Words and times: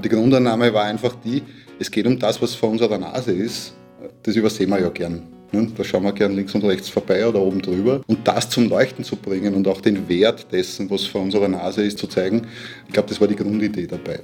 Und 0.00 0.06
die 0.06 0.16
Grundannahme 0.16 0.72
war 0.72 0.84
einfach 0.84 1.14
die, 1.22 1.42
es 1.78 1.90
geht 1.90 2.06
um 2.06 2.18
das, 2.18 2.40
was 2.40 2.54
vor 2.54 2.70
unserer 2.70 2.96
Nase 2.96 3.32
ist. 3.32 3.74
Das 4.22 4.34
übersehen 4.34 4.70
wir 4.70 4.80
ja 4.80 4.88
gern. 4.88 5.28
Ne? 5.52 5.70
Da 5.76 5.84
schauen 5.84 6.04
wir 6.04 6.12
gern 6.12 6.34
links 6.34 6.54
und 6.54 6.64
rechts 6.64 6.88
vorbei 6.88 7.28
oder 7.28 7.38
oben 7.38 7.60
drüber. 7.60 8.00
Und 8.06 8.26
das 8.26 8.48
zum 8.48 8.70
Leuchten 8.70 9.04
zu 9.04 9.16
bringen 9.16 9.52
und 9.52 9.68
auch 9.68 9.82
den 9.82 10.08
Wert 10.08 10.50
dessen, 10.50 10.88
was 10.88 11.04
vor 11.04 11.20
unserer 11.20 11.48
Nase 11.48 11.82
ist, 11.82 11.98
zu 11.98 12.06
zeigen, 12.06 12.46
ich 12.86 12.94
glaube, 12.94 13.10
das 13.10 13.20
war 13.20 13.28
die 13.28 13.36
Grundidee 13.36 13.86
dabei. 13.86 14.20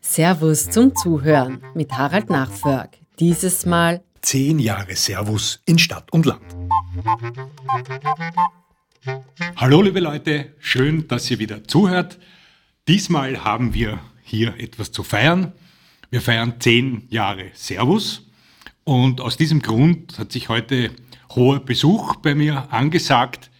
Servus 0.00 0.68
zum 0.68 0.96
Zuhören 0.96 1.62
mit 1.76 1.92
Harald 1.92 2.28
Nachförg. 2.28 2.90
Dieses 3.20 3.66
Mal 3.66 4.02
Zehn 4.20 4.58
Jahre 4.58 4.96
Servus 4.96 5.60
in 5.64 5.78
Stadt 5.78 6.12
und 6.12 6.26
Land. 6.26 6.42
Hallo 9.56 9.82
liebe 9.82 10.00
Leute, 10.00 10.52
schön, 10.58 11.06
dass 11.08 11.30
ihr 11.30 11.38
wieder 11.38 11.62
zuhört. 11.64 12.18
Diesmal 12.88 13.44
haben 13.44 13.72
wir 13.72 14.00
hier 14.22 14.58
etwas 14.58 14.90
zu 14.90 15.02
feiern. 15.02 15.52
Wir 16.10 16.20
feiern 16.20 16.54
zehn 16.58 17.06
Jahre 17.08 17.50
Servus 17.54 18.26
und 18.84 19.20
aus 19.20 19.36
diesem 19.36 19.62
Grund 19.62 20.18
hat 20.18 20.32
sich 20.32 20.48
heute 20.48 20.90
hoher 21.30 21.60
Besuch 21.60 22.16
bei 22.16 22.34
mir 22.34 22.72
angesagt. 22.72 23.50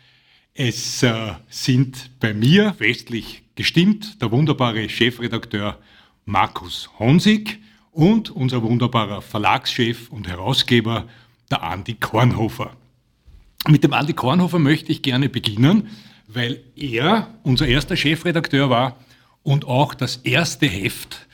Es 0.54 1.02
äh, 1.02 1.34
sind 1.48 2.10
bei 2.18 2.34
mir 2.34 2.74
festlich 2.74 3.42
gestimmt 3.54 4.20
der 4.20 4.32
wunderbare 4.32 4.88
Chefredakteur 4.88 5.78
Markus 6.24 6.90
Honsig 6.98 7.60
und 7.92 8.30
unser 8.30 8.62
wunderbarer 8.62 9.22
Verlagschef 9.22 10.10
und 10.10 10.28
Herausgeber, 10.28 11.08
der 11.50 11.62
Andi 11.62 11.94
Kornhofer. 11.94 12.76
Mit 13.68 13.82
dem 13.82 13.92
Andi 13.92 14.12
Kornhofer 14.12 14.60
möchte 14.60 14.92
ich 14.92 15.02
gerne 15.02 15.28
beginnen, 15.28 15.88
weil 16.28 16.60
er 16.76 17.28
unser 17.42 17.66
erster 17.66 17.96
Chefredakteur 17.96 18.70
war 18.70 18.96
und 19.42 19.64
auch 19.64 19.94
das 19.94 20.18
erste 20.18 20.66
Heft 20.66 21.26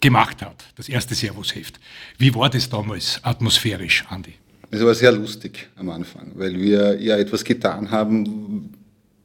gemacht 0.00 0.40
hat, 0.40 0.64
das 0.76 0.88
erste 0.88 1.14
Servus-Heft. 1.14 1.80
Wie 2.16 2.34
war 2.34 2.48
das 2.48 2.70
damals 2.70 3.18
atmosphärisch, 3.22 4.04
Andi? 4.08 4.34
Es 4.70 4.84
war 4.84 4.94
sehr 4.94 5.10
lustig 5.10 5.68
am 5.76 5.90
Anfang, 5.90 6.30
weil 6.36 6.60
wir 6.60 7.00
ja 7.00 7.16
etwas 7.16 7.42
getan 7.42 7.90
haben, 7.90 8.72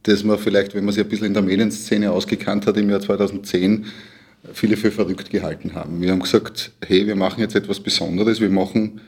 das 0.02 0.24
man 0.24 0.40
vielleicht, 0.40 0.74
wenn 0.74 0.86
man 0.86 0.94
sich 0.94 1.04
ein 1.04 1.10
bisschen 1.10 1.28
in 1.28 1.34
der 1.34 1.44
Medienszene 1.44 2.12
ausgekannt 2.12 2.66
hat, 2.66 2.78
im 2.78 2.90
Jahr 2.90 3.00
2010 3.00 3.86
viele 4.54 4.76
für 4.76 4.92
verrückt 4.92 5.30
gehalten 5.30 5.76
haben. 5.76 6.02
Wir 6.02 6.12
haben 6.12 6.20
gesagt, 6.20 6.72
hey, 6.84 7.06
wir 7.06 7.16
machen 7.16 7.42
jetzt 7.42 7.56
etwas 7.56 7.80
Besonderes, 7.80 8.42
wir 8.42 8.50
machen, 8.50 9.02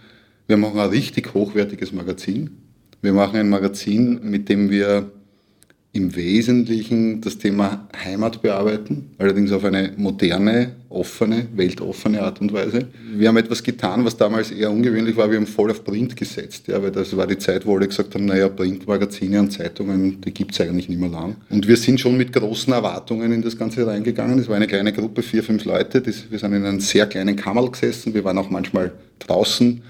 wir 0.46 0.58
machen 0.58 0.80
ein 0.80 0.90
richtig 0.90 1.34
hochwertiges 1.34 1.92
Magazin. 1.92 2.67
Wir 3.02 3.14
machen 3.14 3.40
ein 3.40 3.50
Magazin, 3.50 4.20
mit 4.24 4.50
dem 4.50 4.70
wir 4.70 5.12
im 5.98 6.16
Wesentlichen 6.16 7.22
das 7.22 7.38
Thema 7.38 7.88
Heimat 8.06 8.42
bearbeiten, 8.42 9.12
allerdings 9.18 9.52
auf 9.52 9.64
eine 9.64 9.94
moderne, 9.98 10.74
offene, 10.90 11.48
weltoffene 11.56 12.22
Art 12.22 12.40
und 12.40 12.54
Weise. 12.54 12.88
Wir 13.16 13.28
haben 13.28 13.38
etwas 13.38 13.64
getan, 13.64 14.06
was 14.06 14.16
damals 14.16 14.52
eher 14.52 14.70
ungewöhnlich 14.70 15.18
war, 15.18 15.30
wir 15.30 15.38
haben 15.38 15.48
voll 15.48 15.72
auf 15.72 15.84
Print 15.84 16.16
gesetzt, 16.16 16.68
ja, 16.68 16.82
weil 16.82 16.92
das 16.92 17.18
war 17.18 17.26
die 17.26 17.38
Zeit, 17.38 17.66
wo 17.66 17.76
alle 17.76 17.88
gesagt 17.88 18.14
haben, 18.14 18.26
naja, 18.26 18.48
Printmagazine 18.48 19.40
und 19.40 19.52
Zeitungen, 19.52 20.22
die 20.22 20.34
gibt 20.34 20.54
es 20.54 20.62
eigentlich 20.62 20.88
nicht 20.88 21.00
mehr 21.00 21.10
lang. 21.10 21.36
Und 21.50 21.68
wir 21.68 21.78
sind 21.78 22.00
schon 22.00 22.16
mit 22.16 22.32
großen 22.32 22.72
Erwartungen 22.72 23.32
in 23.32 23.42
das 23.42 23.58
Ganze 23.58 23.88
reingegangen. 23.88 24.38
Es 24.38 24.48
war 24.48 24.56
eine 24.56 24.68
kleine 24.68 24.94
Gruppe, 24.94 25.24
vier, 25.24 25.44
fünf 25.44 25.66
Leute, 25.66 26.06
wir 26.06 26.40
sind 26.40 26.54
in 26.54 26.66
einem 26.66 26.80
sehr 26.80 27.08
kleinen 27.08 27.36
Kammerl 27.36 27.72
gesessen, 27.72 28.14
wir 28.14 28.24
waren 28.24 28.38
auch 28.38 28.50
manchmal 28.50 28.92
draußen 29.20 29.82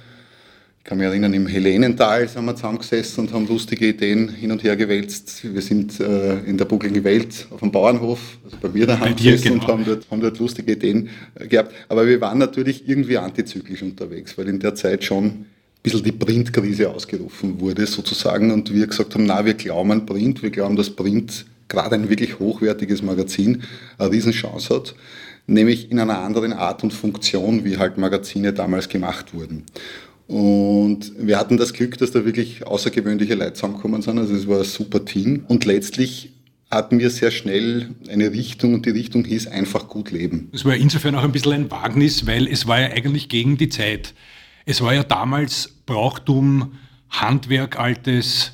kann 0.88 1.00
mich 1.00 1.06
erinnern, 1.06 1.34
im 1.34 1.48
Helenental 1.48 2.30
sind 2.30 2.46
wir 2.46 2.56
zusammengesessen 2.56 3.26
und 3.26 3.34
haben 3.34 3.46
lustige 3.46 3.90
Ideen 3.90 4.30
hin 4.30 4.54
und 4.54 4.64
her 4.64 4.78
gewälzt. 4.78 5.42
Wir 5.44 5.62
sind 5.62 6.00
äh, 6.00 6.40
in 6.46 6.58
der 6.58 6.64
buckligen 6.64 7.04
Welt 7.04 7.46
auf 7.52 7.60
dem 7.60 7.74
Bauernhof, 7.74 8.20
also 8.46 8.56
bei 8.62 8.70
mir 8.70 8.88
daheim 8.88 9.14
gesessen 9.18 9.60
genau. 9.60 9.64
und 9.64 9.68
haben 9.68 9.86
dort, 9.86 10.10
haben 10.10 10.22
dort 10.22 10.40
lustige 10.40 10.72
Ideen 10.72 11.10
äh, 11.36 11.46
gehabt. 11.46 11.74
Aber 11.90 12.08
wir 12.08 12.22
waren 12.22 12.38
natürlich 12.38 12.88
irgendwie 12.88 13.18
antizyklisch 13.18 13.82
unterwegs, 13.82 14.38
weil 14.38 14.48
in 14.48 14.60
der 14.60 14.76
Zeit 14.76 15.04
schon 15.04 15.26
ein 15.26 15.46
bisschen 15.84 16.04
die 16.04 16.14
Printkrise 16.14 16.90
ausgerufen 16.90 17.60
wurde 17.60 17.86
sozusagen 17.86 18.50
und 18.52 18.74
wir 18.74 18.88
gesagt 18.88 19.14
haben, 19.14 19.26
na, 19.26 19.44
wir 19.44 19.56
glauben 19.56 19.92
an 19.92 20.06
Print, 20.06 20.42
wir 20.42 20.52
glauben, 20.52 20.78
dass 20.78 20.90
Print 20.90 21.48
gerade 21.68 21.96
ein 21.96 22.10
wirklich 22.10 22.40
hochwertiges 22.40 23.02
Magazin 23.02 23.64
eine 23.98 24.10
Riesenchance 24.10 24.74
hat, 24.74 24.96
nämlich 25.48 25.92
in 25.92 26.00
einer 26.00 26.20
anderen 26.20 26.54
Art 26.54 26.82
und 26.82 26.94
Funktion, 26.94 27.66
wie 27.66 27.76
halt 27.76 27.98
Magazine 27.98 28.54
damals 28.54 28.88
gemacht 28.88 29.34
wurden. 29.34 29.66
Und 30.28 31.14
wir 31.18 31.38
hatten 31.40 31.58
das 31.58 31.74
Glück, 31.74 31.98
dass 31.98 32.12
da 32.12 32.26
wirklich 32.26 32.68
außergewöhnliche 32.68 33.36
Leute 33.36 33.54
zusammengekommen 33.54 34.02
sind. 34.02 34.20
Also 34.20 34.36
es 34.36 34.48
war 34.48 34.60
ein 34.60 34.66
super 34.66 35.06
Team. 35.06 35.46
Und 35.48 35.66
letztlich 35.66 36.32
hatten 36.70 37.00
wir 37.00 37.10
sehr 37.10 37.32
schnell 37.32 37.90
eine 38.10 38.32
Richtung 38.32 38.74
und 38.74 38.86
die 38.86 38.90
Richtung 38.90 39.24
hieß 39.24 39.48
einfach 39.48 39.88
gut 39.88 40.12
leben. 40.12 40.50
Es 40.52 40.66
war 40.66 40.76
insofern 40.76 41.16
auch 41.16 41.24
ein 41.24 41.32
bisschen 41.32 41.54
ein 41.54 41.72
Wagnis, 41.72 42.28
weil 42.28 42.48
es 42.48 42.68
war 42.68 42.82
ja 42.82 42.88
eigentlich 42.88 43.30
gegen 43.30 43.58
die 43.58 43.70
Zeit. 43.70 44.14
Es 44.66 44.82
war 44.82 44.94
ja 44.94 45.04
damals 45.04 45.70
Brauchtum, 45.86 46.74
Handwerk, 47.10 47.80
altes 47.80 48.52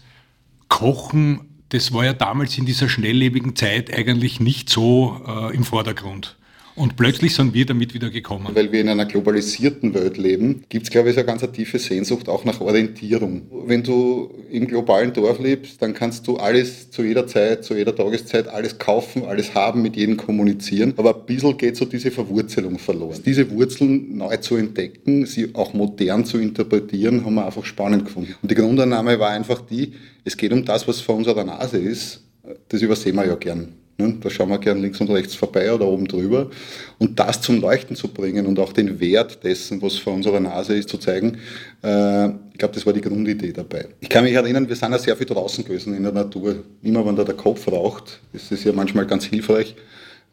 Kochen. 0.68 1.42
Das 1.70 1.92
war 1.92 2.06
ja 2.06 2.14
damals 2.14 2.56
in 2.56 2.68
dieser 2.68 2.88
schnelllebigen 2.88 3.56
Zeit 3.56 3.92
eigentlich 3.92 4.40
nicht 4.40 4.70
so 4.70 5.20
äh, 5.28 5.56
im 5.56 5.64
Vordergrund. 5.64 6.38
Und 6.76 6.96
plötzlich 6.96 7.36
sind 7.36 7.54
wir 7.54 7.66
damit 7.66 7.94
wieder 7.94 8.10
gekommen. 8.10 8.48
Weil 8.54 8.72
wir 8.72 8.82
in 8.82 8.90
einer 8.90 9.06
globalisierten 9.06 9.94
Welt 9.94 10.18
leben, 10.18 10.64
gibt 10.70 10.86
es, 10.86 10.92
glaube 10.92 11.10
ich, 11.10 11.16
so 11.16 11.22
eine 11.22 11.28
ganz 11.28 11.44
tiefe 11.52 11.78
Sehnsucht 11.78 12.28
auch 12.28 12.46
nach 12.46 12.62
Orientierung. 12.62 13.44
Wenn 13.68 13.84
du 13.84 14.34
im 14.50 14.68
globalen 14.68 15.14
Dorf 15.14 15.40
lebst, 15.40 15.82
dann 15.82 15.94
kannst 15.94 16.28
du 16.28 16.38
alles 16.38 16.90
zu 16.90 17.04
jeder 17.04 17.28
Zeit, 17.28 17.64
zu 17.64 17.76
jeder 17.76 17.96
Tageszeit, 17.96 18.48
alles 18.48 18.80
kaufen, 18.80 19.26
alles 19.26 19.54
haben, 19.54 19.84
mit 19.84 19.96
jedem 19.96 20.18
kommunizieren. 20.18 20.94
Aber 20.98 21.16
ein 21.16 21.26
bisschen 21.28 21.58
geht 21.58 21.78
so 21.78 21.86
diese 21.86 22.10
Verwurzelung 22.10 22.80
verloren. 22.80 23.22
Diese 23.24 23.50
Wurzeln 23.52 24.18
neu 24.18 24.38
zu 24.38 24.56
entdecken, 24.56 25.28
sie 25.28 25.54
auch 25.54 25.74
modern 25.74 26.26
zu 26.26 26.40
interpretieren, 26.40 27.24
haben 27.24 27.36
wir 27.36 27.46
einfach 27.46 27.66
spannend 27.66 28.06
gefunden. 28.06 28.34
Und 28.42 28.50
die 28.50 28.56
Grundannahme 28.56 29.20
war 29.20 29.30
einfach 29.30 29.62
die, 29.62 29.94
es 30.24 30.36
geht 30.38 30.52
um 30.52 30.66
das, 30.66 30.88
was 30.88 31.02
vor 31.02 31.16
unserer 31.16 31.44
Nase 31.44 31.78
ist. 31.78 32.24
Das 32.70 32.82
übersehen 32.82 33.16
wir 33.16 33.28
ja 33.28 33.36
gern. 33.36 33.74
Ne? 33.98 34.16
Da 34.22 34.30
schauen 34.30 34.50
wir 34.50 34.58
gern 34.58 34.82
links 34.82 35.00
und 35.02 35.10
rechts 35.10 35.36
vorbei 35.36 35.72
oder 35.72 35.86
oben 35.86 36.08
drüber. 36.08 36.50
Und 36.98 37.20
das 37.20 37.42
zum 37.42 37.62
Leuchten 37.62 37.96
zu 37.96 38.08
bringen 38.08 38.46
und 38.48 38.60
auch 38.60 38.74
den 38.74 39.00
Wert 39.00 39.44
dessen, 39.44 39.82
was 39.82 39.98
vor 39.98 40.14
unserer 40.14 40.40
Nase 40.40 40.76
ist, 40.76 40.90
zu 40.90 40.98
zeigen, 40.98 41.38
äh, 41.84 42.28
ich 42.28 42.58
glaube, 42.58 42.74
das 42.74 42.86
war 42.86 42.94
die 42.94 43.02
Grundidee 43.02 43.52
dabei. 43.52 43.88
Ich 44.00 44.10
kann 44.10 44.24
mich 44.24 44.34
erinnern, 44.34 44.68
wir 44.68 44.76
sind 44.76 44.92
ja 44.92 44.98
sehr 44.98 45.16
viel 45.16 45.28
draußen 45.28 45.64
gewesen 45.64 45.96
in 45.96 46.04
der 46.04 46.12
Natur. 46.12 46.64
Immer 46.82 47.06
wenn 47.06 47.16
da 47.16 47.24
der 47.24 47.36
Kopf 47.36 47.68
raucht, 47.68 48.20
ist 48.34 48.52
es 48.52 48.64
ja 48.64 48.74
manchmal 48.74 49.06
ganz 49.06 49.26
hilfreich, 49.26 49.76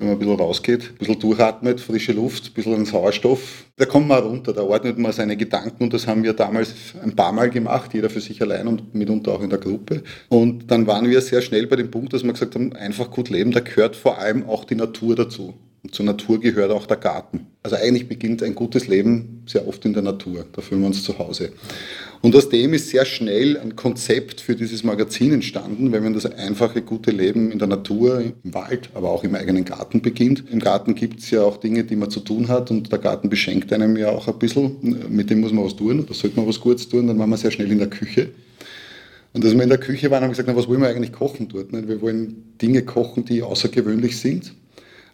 wenn 0.00 0.08
man 0.08 0.16
ein 0.16 0.18
bisschen 0.18 0.40
rausgeht, 0.40 0.90
ein 0.92 0.96
bisschen 0.96 1.20
durchatmet, 1.20 1.78
frische 1.78 2.12
Luft, 2.12 2.46
ein 2.46 2.54
bisschen 2.54 2.86
Sauerstoff, 2.86 3.66
da 3.76 3.84
kommt 3.84 4.08
man 4.08 4.22
runter, 4.22 4.54
da 4.54 4.62
ordnet 4.62 4.98
man 4.98 5.12
seine 5.12 5.36
Gedanken 5.36 5.84
und 5.84 5.92
das 5.92 6.06
haben 6.06 6.24
wir 6.24 6.32
damals 6.32 6.74
ein 7.02 7.14
paar 7.14 7.32
Mal 7.32 7.50
gemacht, 7.50 7.92
jeder 7.92 8.08
für 8.08 8.22
sich 8.22 8.40
allein 8.40 8.66
und 8.66 8.94
mitunter 8.94 9.32
auch 9.32 9.42
in 9.42 9.50
der 9.50 9.58
Gruppe. 9.58 10.02
Und 10.30 10.70
dann 10.70 10.86
waren 10.86 11.08
wir 11.08 11.20
sehr 11.20 11.42
schnell 11.42 11.66
bei 11.66 11.76
dem 11.76 11.90
Punkt, 11.90 12.14
dass 12.14 12.24
wir 12.24 12.32
gesagt 12.32 12.54
haben, 12.54 12.72
einfach 12.72 13.10
gut 13.10 13.28
leben, 13.28 13.52
da 13.52 13.60
gehört 13.60 13.94
vor 13.94 14.18
allem 14.18 14.48
auch 14.48 14.64
die 14.64 14.74
Natur 14.74 15.16
dazu. 15.16 15.54
Und 15.82 15.94
zur 15.94 16.06
Natur 16.06 16.40
gehört 16.40 16.70
auch 16.70 16.86
der 16.86 16.96
Garten. 16.96 17.46
Also 17.62 17.76
eigentlich 17.76 18.08
beginnt 18.08 18.42
ein 18.42 18.54
gutes 18.54 18.86
Leben 18.86 19.44
sehr 19.46 19.66
oft 19.66 19.84
in 19.84 19.92
der 19.94 20.02
Natur. 20.02 20.44
Da 20.52 20.62
fühlen 20.62 20.80
wir 20.80 20.88
uns 20.88 21.02
zu 21.02 21.18
Hause. 21.18 21.52
Und 22.22 22.36
aus 22.36 22.50
dem 22.50 22.74
ist 22.74 22.90
sehr 22.90 23.06
schnell 23.06 23.56
ein 23.56 23.76
Konzept 23.76 24.42
für 24.42 24.54
dieses 24.54 24.84
Magazin 24.84 25.32
entstanden, 25.32 25.90
wenn 25.90 26.02
man 26.02 26.12
das 26.12 26.26
einfache, 26.26 26.82
gute 26.82 27.12
Leben 27.12 27.50
in 27.50 27.58
der 27.58 27.68
Natur, 27.68 28.20
im 28.20 28.34
Wald, 28.52 28.90
aber 28.92 29.08
auch 29.08 29.24
im 29.24 29.34
eigenen 29.34 29.64
Garten 29.64 30.02
beginnt. 30.02 30.44
Im 30.50 30.58
Garten 30.58 30.94
gibt 30.94 31.20
es 31.20 31.30
ja 31.30 31.42
auch 31.42 31.56
Dinge, 31.56 31.82
die 31.84 31.96
man 31.96 32.10
zu 32.10 32.20
tun 32.20 32.48
hat 32.48 32.70
und 32.70 32.92
der 32.92 32.98
Garten 32.98 33.30
beschenkt 33.30 33.72
einem 33.72 33.96
ja 33.96 34.10
auch 34.10 34.28
ein 34.28 34.38
bisschen. 34.38 34.76
Mit 35.08 35.30
dem 35.30 35.40
muss 35.40 35.52
man 35.52 35.64
was 35.64 35.76
tun, 35.76 36.04
da 36.06 36.12
sollte 36.12 36.36
man 36.36 36.46
was 36.46 36.60
Gutes 36.60 36.90
tun, 36.90 37.06
dann 37.06 37.18
waren 37.18 37.30
wir 37.30 37.38
sehr 37.38 37.50
schnell 37.50 37.72
in 37.72 37.78
der 37.78 37.88
Küche. 37.88 38.28
Und 39.32 39.42
als 39.42 39.54
wir 39.54 39.62
in 39.62 39.68
der 39.70 39.78
Küche 39.78 40.10
waren, 40.10 40.22
haben 40.22 40.28
wir 40.28 40.32
gesagt, 40.32 40.48
na, 40.48 40.56
was 40.56 40.68
wollen 40.68 40.82
wir 40.82 40.88
eigentlich 40.88 41.12
kochen 41.12 41.48
dort? 41.48 41.72
Wir 41.72 42.02
wollen 42.02 42.54
Dinge 42.60 42.82
kochen, 42.82 43.24
die 43.24 43.42
außergewöhnlich 43.42 44.18
sind, 44.18 44.52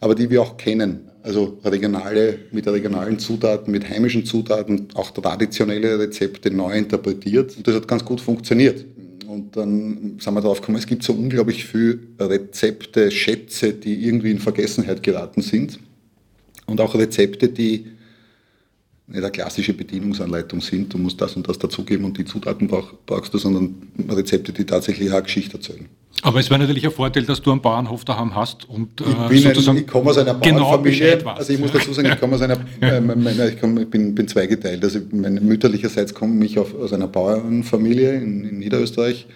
aber 0.01 0.15
die 0.15 0.31
wir 0.31 0.43
auch 0.43 0.57
kennen. 0.57 1.11
Also 1.23 1.59
regionale, 1.65 2.39
mit 2.53 2.69
regionalen 2.69 3.19
Zutaten, 3.19 3.73
mit 3.73 3.89
heimischen 3.89 4.25
Zutaten, 4.25 4.89
auch 4.95 5.11
traditionelle 5.11 5.99
Rezepte 5.99 6.51
neu 6.51 6.77
interpretiert. 6.77 7.57
Und 7.57 7.67
das 7.67 7.75
hat 7.75 7.89
ganz 7.89 8.05
gut 8.05 8.21
funktioniert. 8.21 8.85
Und 9.27 9.57
dann 9.57 10.19
sind 10.21 10.35
wir 10.35 10.41
darauf 10.41 10.61
gekommen, 10.61 10.79
es 10.79 10.87
gibt 10.87 11.03
so 11.03 11.13
unglaublich 11.13 11.65
viele 11.65 11.99
Rezepte, 12.21 13.11
Schätze, 13.11 13.73
die 13.75 14.07
irgendwie 14.07 14.31
in 14.31 14.39
Vergessenheit 14.39 15.03
geraten 15.03 15.43
sind. 15.43 15.81
Und 16.67 16.81
auch 16.81 16.95
Rezepte, 16.95 17.49
die 17.49 17.87
nicht 19.09 19.23
eine 19.23 19.31
klassische 19.31 19.73
Bedienungsanleitung 19.73 20.61
sind, 20.61 20.93
du 20.93 20.99
musst 20.99 21.21
das 21.21 21.37
und 21.37 21.49
das 21.49 21.59
dazugeben 21.59 22.05
und 22.05 22.19
die 22.19 22.25
Zutaten 22.25 22.67
brauch, 22.67 22.93
brauchst 23.07 23.33
du, 23.35 23.39
sondern 23.39 23.75
Rezepte, 24.09 24.53
die 24.53 24.65
tatsächlich 24.65 25.13
eine 25.13 25.23
Geschichte 25.23 25.57
erzählen. 25.57 25.87
Aber 26.23 26.41
es 26.41 26.51
wäre 26.51 26.59
natürlich 26.59 26.85
ein 26.85 26.93
Vorteil, 26.93 27.25
dass 27.25 27.43
du 27.43 27.53
einen 27.53 27.61
Bauernhof 27.61 28.05
daheim 28.05 28.35
hast 28.35 28.69
und 28.69 29.01
äh, 29.01 29.05
ich, 29.35 29.45
bin 29.45 29.69
ein, 29.69 29.77
ich 29.77 29.87
komme 29.87 30.11
aus 30.11 30.19
einer 30.19 30.35
genau 30.35 30.61
Bauernfamilie. 30.61 31.19
Genau 31.19 31.31
also 31.31 31.53
ich 31.53 31.59
muss 31.59 31.73
dazu 31.73 31.93
sagen, 31.93 32.09
ich 32.13 32.19
komme 32.19 32.35
aus 32.35 32.43
einer, 32.43 32.57
äh, 32.81 33.01
meine, 33.01 33.51
ich, 33.51 33.61
komm, 33.61 33.79
ich 33.79 33.89
bin, 33.89 34.15
bin 34.15 34.27
zweigeteilt. 34.27 34.83
Also 34.83 35.01
meine 35.13 35.41
mütterlicherseits 35.41 36.15
komme 36.15 36.45
ich 36.45 36.59
auf, 36.59 36.75
aus 36.75 36.93
einer 36.93 37.07
Bauernfamilie 37.07 38.15
in, 38.15 38.45
in 38.45 38.59
Niederösterreich 38.59 39.27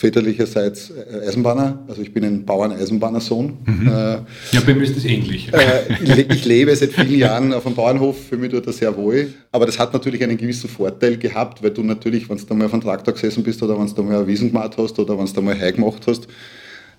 väterlicherseits 0.00 0.90
äh, 0.90 1.28
Eisenbahner, 1.28 1.84
also 1.86 2.00
ich 2.00 2.14
bin 2.14 2.24
ein 2.24 2.46
Bauern-Eisenbahner-Sohn. 2.46 3.58
Mhm. 3.66 3.86
Äh, 3.86 3.90
ja, 3.90 4.60
bei 4.64 4.74
mir 4.74 4.84
ist 4.84 4.96
das 4.96 5.04
ähnlich. 5.04 5.52
Äh, 5.52 6.24
ich 6.32 6.46
lebe 6.46 6.74
seit 6.74 6.92
vielen 6.92 7.18
Jahren 7.18 7.52
auf 7.52 7.66
einem 7.66 7.74
Bauernhof, 7.74 8.16
für 8.30 8.38
mich 8.38 8.50
tut 8.50 8.66
das 8.66 8.78
sehr 8.78 8.96
wohl. 8.96 9.34
Aber 9.52 9.66
das 9.66 9.78
hat 9.78 9.92
natürlich 9.92 10.22
einen 10.22 10.38
gewissen 10.38 10.70
Vorteil 10.70 11.18
gehabt, 11.18 11.62
weil 11.62 11.72
du 11.72 11.82
natürlich, 11.82 12.30
wenn 12.30 12.38
du 12.38 12.54
mal 12.54 12.64
auf 12.64 12.72
einem 12.72 12.82
Traktor 12.82 13.12
gesessen 13.12 13.42
bist 13.42 13.62
oder 13.62 13.78
wenn 13.78 13.94
du 13.94 14.02
mal 14.02 14.16
eine 14.16 14.26
Wiesen 14.26 14.48
gemacht 14.48 14.72
hast 14.78 14.98
oder 14.98 15.18
wenn 15.18 15.26
du 15.26 15.42
mal 15.42 15.60
Heu 15.60 15.72
gemacht 15.72 16.02
hast, 16.06 16.26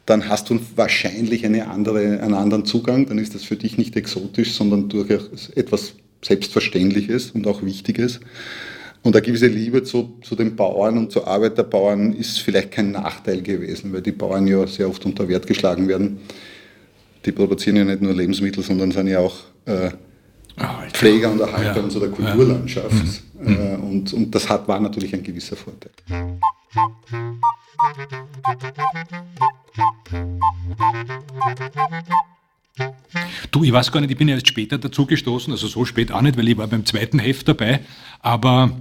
dann 0.05 0.29
hast 0.29 0.51
du 0.51 0.59
wahrscheinlich 0.75 1.43
eine 1.43 1.69
andere, 1.69 2.21
einen 2.21 2.35
anderen 2.35 2.65
Zugang. 2.65 3.07
Dann 3.07 3.17
ist 3.17 3.33
das 3.33 3.43
für 3.43 3.55
dich 3.55 3.79
nicht 3.79 3.95
exotisch, 3.95 4.53
sondern 4.53 4.89
durchaus 4.89 5.49
etwas 5.55 5.93
Selbstverständliches 6.23 7.31
und 7.31 7.47
auch 7.47 7.63
Wichtiges. 7.63 8.19
Und 9.03 9.15
eine 9.15 9.25
gewisse 9.25 9.47
Liebe 9.47 9.83
zu, 9.83 10.17
zu 10.21 10.35
den 10.35 10.55
Bauern 10.55 10.97
und 10.97 11.11
zur 11.11 11.27
Arbeit 11.27 11.57
der 11.57 11.63
Bauern 11.63 12.13
ist 12.13 12.39
vielleicht 12.39 12.71
kein 12.71 12.91
Nachteil 12.91 13.41
gewesen, 13.41 13.91
weil 13.93 14.01
die 14.01 14.11
Bauern 14.11 14.45
ja 14.45 14.67
sehr 14.67 14.87
oft 14.87 15.03
unter 15.05 15.27
Wert 15.27 15.47
geschlagen 15.47 15.87
werden. 15.87 16.19
Die 17.25 17.31
produzieren 17.31 17.77
ja 17.77 17.83
nicht 17.83 18.01
nur 18.01 18.13
Lebensmittel, 18.13 18.63
sondern 18.63 18.91
sind 18.91 19.07
ja 19.07 19.19
auch 19.19 19.35
äh, 19.65 19.89
Pfleger 20.93 21.31
und 21.31 21.39
Erhalter 21.39 21.77
ja. 21.77 21.83
unserer 21.83 22.07
Kulturlandschaft. 22.09 22.91
Ja. 23.43 23.49
Mhm. 23.49 23.55
Äh, 23.55 23.75
und, 23.75 24.13
und 24.13 24.35
das 24.35 24.47
hat, 24.47 24.67
war 24.67 24.79
natürlich 24.79 25.13
ein 25.15 25.23
gewisser 25.23 25.55
Vorteil. 25.55 25.91
Du, 33.51 33.63
ich 33.63 33.71
weiß 33.71 33.91
gar 33.91 34.01
nicht, 34.01 34.11
ich 34.11 34.17
bin 34.17 34.27
ja 34.27 34.35
erst 34.35 34.47
später 34.47 34.77
dazu 34.77 35.05
gestoßen, 35.05 35.51
also 35.51 35.67
so 35.67 35.85
spät 35.85 36.11
auch 36.11 36.21
nicht, 36.21 36.37
weil 36.37 36.47
ich 36.47 36.57
war 36.57 36.67
beim 36.67 36.85
zweiten 36.85 37.19
Heft 37.19 37.47
dabei, 37.47 37.81
aber 38.19 38.71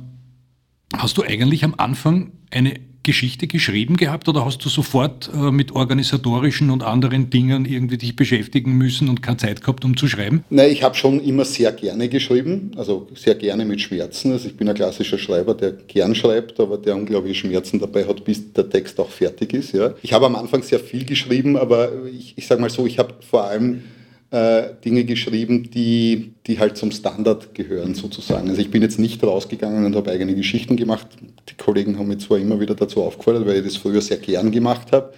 Hast 0.96 1.16
du 1.18 1.22
eigentlich 1.22 1.64
am 1.64 1.74
Anfang 1.76 2.32
eine 2.50 2.74
Geschichte 3.02 3.46
geschrieben 3.46 3.96
gehabt 3.96 4.28
oder 4.28 4.44
hast 4.44 4.62
du 4.64 4.68
sofort 4.68 5.30
äh, 5.32 5.50
mit 5.50 5.72
organisatorischen 5.72 6.70
und 6.70 6.82
anderen 6.82 7.30
Dingen 7.30 7.64
irgendwie 7.64 7.96
dich 7.96 8.14
beschäftigen 8.14 8.72
müssen 8.76 9.08
und 9.08 9.22
keine 9.22 9.38
Zeit 9.38 9.62
gehabt, 9.62 9.84
um 9.84 9.96
zu 9.96 10.06
schreiben? 10.06 10.44
Nein, 10.50 10.70
ich 10.70 10.82
habe 10.82 10.94
schon 10.94 11.18
immer 11.20 11.46
sehr 11.46 11.72
gerne 11.72 12.08
geschrieben, 12.08 12.72
also 12.76 13.08
sehr 13.14 13.36
gerne 13.36 13.64
mit 13.64 13.80
Schmerzen. 13.80 14.32
Also 14.32 14.48
ich 14.48 14.56
bin 14.56 14.68
ein 14.68 14.74
klassischer 14.74 15.16
Schreiber, 15.16 15.54
der 15.54 15.72
gern 15.72 16.14
schreibt, 16.14 16.60
aber 16.60 16.76
der 16.76 16.94
unglaubliche 16.94 17.36
Schmerzen 17.36 17.80
dabei 17.80 18.06
hat, 18.06 18.22
bis 18.24 18.52
der 18.52 18.68
Text 18.68 19.00
auch 19.00 19.10
fertig 19.10 19.54
ist. 19.54 19.72
Ja. 19.72 19.94
Ich 20.02 20.12
habe 20.12 20.26
am 20.26 20.36
Anfang 20.36 20.62
sehr 20.62 20.80
viel 20.80 21.06
geschrieben, 21.06 21.56
aber 21.56 21.90
ich, 22.06 22.34
ich 22.36 22.46
sage 22.46 22.60
mal 22.60 22.70
so, 22.70 22.84
ich 22.84 22.98
habe 22.98 23.14
vor 23.20 23.44
allem 23.44 23.82
äh, 24.30 24.74
Dinge 24.84 25.04
geschrieben, 25.04 25.70
die, 25.70 26.34
die 26.46 26.58
halt 26.58 26.76
zum 26.76 26.92
Standard 26.92 27.54
gehören 27.54 27.94
sozusagen. 27.94 28.48
Also 28.48 28.60
ich 28.60 28.70
bin 28.70 28.82
jetzt 28.82 28.98
nicht 28.98 29.22
rausgegangen 29.24 29.84
und 29.84 29.96
habe 29.96 30.10
eigene 30.10 30.34
Geschichten 30.34 30.76
gemacht. 30.76 31.08
Die 31.48 31.54
Kollegen 31.54 31.98
haben 31.98 32.08
mich 32.08 32.20
zwar 32.20 32.38
immer 32.38 32.60
wieder 32.60 32.74
dazu 32.74 33.02
aufgefordert, 33.02 33.46
weil 33.46 33.56
ich 33.56 33.64
das 33.64 33.76
früher 33.76 34.00
sehr 34.00 34.18
gern 34.18 34.52
gemacht 34.52 34.92
habe, 34.92 35.12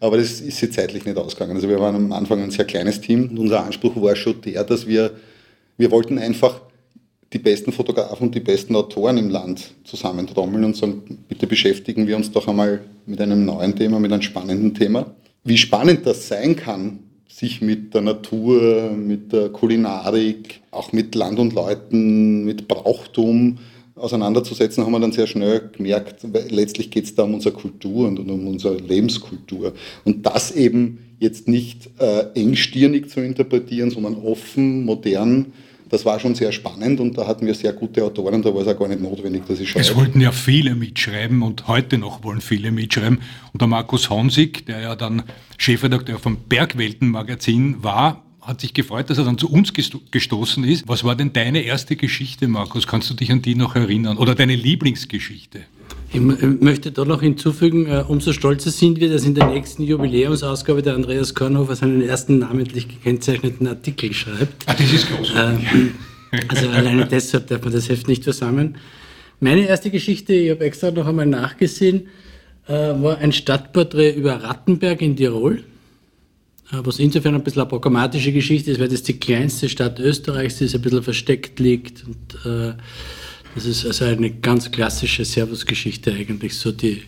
aber 0.00 0.18
das 0.18 0.40
ist 0.40 0.60
jetzt 0.60 0.74
zeitlich 0.74 1.04
nicht 1.04 1.16
ausgegangen. 1.16 1.56
Also 1.56 1.68
wir 1.68 1.80
waren 1.80 1.94
am 1.94 2.12
Anfang 2.12 2.42
ein 2.42 2.50
sehr 2.50 2.64
kleines 2.64 3.00
Team 3.00 3.30
und 3.30 3.38
unser 3.38 3.64
Anspruch 3.64 4.00
war 4.02 4.16
schon 4.16 4.40
der, 4.42 4.64
dass 4.64 4.86
wir, 4.86 5.12
wir 5.78 5.90
wollten 5.90 6.18
einfach 6.18 6.60
die 7.32 7.38
besten 7.38 7.72
Fotografen 7.72 8.26
und 8.26 8.34
die 8.34 8.40
besten 8.40 8.76
Autoren 8.76 9.16
im 9.16 9.30
Land 9.30 9.72
zusammentrommeln 9.84 10.64
und 10.64 10.76
sagen, 10.76 11.24
bitte 11.28 11.46
beschäftigen 11.46 12.06
wir 12.06 12.16
uns 12.16 12.30
doch 12.30 12.46
einmal 12.46 12.82
mit 13.06 13.20
einem 13.20 13.46
neuen 13.46 13.74
Thema, 13.74 13.98
mit 13.98 14.12
einem 14.12 14.20
spannenden 14.20 14.74
Thema. 14.74 15.14
Wie 15.44 15.56
spannend 15.56 16.04
das 16.04 16.28
sein 16.28 16.54
kann, 16.54 16.98
sich 17.32 17.62
mit 17.62 17.94
der 17.94 18.02
Natur, 18.02 18.90
mit 18.90 19.32
der 19.32 19.48
Kulinarik, 19.48 20.60
auch 20.70 20.92
mit 20.92 21.14
Land 21.14 21.38
und 21.38 21.54
Leuten, 21.54 22.44
mit 22.44 22.68
Brauchtum 22.68 23.58
auseinanderzusetzen, 23.94 24.84
haben 24.84 24.92
wir 24.92 25.00
dann 25.00 25.12
sehr 25.12 25.26
schnell 25.26 25.70
gemerkt, 25.72 26.26
letztlich 26.50 26.90
geht 26.90 27.04
es 27.04 27.14
da 27.14 27.22
um 27.22 27.34
unsere 27.34 27.54
Kultur 27.54 28.08
und 28.08 28.18
um 28.18 28.46
unsere 28.46 28.76
Lebenskultur. 28.76 29.72
Und 30.04 30.26
das 30.26 30.50
eben 30.52 30.98
jetzt 31.20 31.48
nicht 31.48 31.88
äh, 31.98 32.26
engstirnig 32.34 33.08
zu 33.08 33.20
interpretieren, 33.20 33.90
sondern 33.90 34.16
offen, 34.16 34.84
modern 34.84 35.52
das 35.92 36.06
war 36.06 36.18
schon 36.18 36.34
sehr 36.34 36.52
spannend 36.52 37.00
und 37.00 37.18
da 37.18 37.26
hatten 37.26 37.46
wir 37.46 37.54
sehr 37.54 37.74
gute 37.74 38.02
Autoren, 38.02 38.40
da 38.40 38.52
war 38.54 38.62
es 38.62 38.66
auch 38.68 38.78
gar 38.78 38.88
nicht 38.88 39.02
notwendig, 39.02 39.42
dass 39.46 39.60
ich 39.60 39.68
schreibe. 39.68 39.84
Es 39.84 39.94
wollten 39.94 40.22
ja 40.22 40.32
viele 40.32 40.74
mitschreiben 40.74 41.42
und 41.42 41.68
heute 41.68 41.98
noch 41.98 42.24
wollen 42.24 42.40
viele 42.40 42.72
mitschreiben. 42.72 43.20
Und 43.52 43.60
der 43.60 43.68
Markus 43.68 44.08
Honsig, 44.08 44.64
der 44.64 44.80
ja 44.80 44.96
dann 44.96 45.24
Chefredakteur 45.58 46.18
vom 46.18 46.38
Bergwelten-Magazin 46.48 47.84
war, 47.84 48.24
hat 48.42 48.60
sich 48.60 48.74
gefreut, 48.74 49.08
dass 49.08 49.18
er 49.18 49.24
dann 49.24 49.38
zu 49.38 49.48
uns 49.50 49.72
gestoßen 49.72 50.64
ist. 50.64 50.88
Was 50.88 51.04
war 51.04 51.14
denn 51.14 51.32
deine 51.32 51.62
erste 51.62 51.94
Geschichte, 51.96 52.48
Markus? 52.48 52.86
Kannst 52.86 53.08
du 53.08 53.14
dich 53.14 53.30
an 53.30 53.40
die 53.40 53.54
noch 53.54 53.76
erinnern? 53.76 54.18
Oder 54.18 54.34
deine 54.34 54.56
Lieblingsgeschichte? 54.56 55.60
Ich 56.12 56.20
möchte 56.20 56.92
da 56.92 57.06
noch 57.06 57.22
hinzufügen, 57.22 57.86
äh, 57.86 58.04
umso 58.06 58.32
stolzer 58.32 58.70
sind 58.70 59.00
wir, 59.00 59.10
dass 59.10 59.24
in 59.24 59.34
der 59.34 59.46
nächsten 59.46 59.82
Jubiläumsausgabe 59.84 60.82
der 60.82 60.94
Andreas 60.94 61.34
Kornhofer 61.34 61.74
seinen 61.74 62.02
ersten 62.02 62.40
namentlich 62.40 62.88
gekennzeichneten 62.88 63.66
Artikel 63.66 64.12
schreibt. 64.12 64.64
Ah, 64.66 64.74
das 64.74 64.92
ist 64.92 65.08
großartig. 65.08 65.64
Äh, 66.32 66.40
also 66.48 66.68
alleine 66.68 67.06
deshalb 67.06 67.46
darf 67.46 67.62
man 67.62 67.72
das 67.72 67.88
Heft 67.88 68.08
nicht 68.08 68.24
versammeln. 68.24 68.76
Meine 69.40 69.66
erste 69.66 69.90
Geschichte, 69.90 70.34
ich 70.34 70.50
habe 70.50 70.64
extra 70.64 70.90
noch 70.90 71.06
einmal 71.06 71.26
nachgesehen, 71.26 72.08
äh, 72.66 72.72
war 72.72 73.18
ein 73.18 73.32
Stadtporträt 73.32 74.12
über 74.12 74.34
Rattenberg 74.34 75.00
in 75.00 75.16
Tirol, 75.16 75.64
was 76.70 76.98
insofern 76.98 77.34
ein 77.34 77.42
bisschen 77.42 77.62
eine 77.62 77.68
programmatische 77.68 78.32
Geschichte 78.32 78.70
ist, 78.70 78.80
weil 78.80 78.88
das 78.88 79.02
die 79.02 79.18
kleinste 79.18 79.68
Stadt 79.68 79.98
Österreichs 79.98 80.60
ist, 80.60 80.74
ein 80.74 80.80
bisschen 80.80 81.02
versteckt 81.02 81.60
liegt 81.60 82.04
und 82.04 82.78
das 83.54 83.66
ist 83.66 83.84
also 83.84 84.06
eine 84.06 84.30
ganz 84.30 84.70
klassische 84.70 85.24
Servusgeschichte 85.24 86.12
eigentlich, 86.12 86.54
so 86.54 86.72
die, 86.72 87.02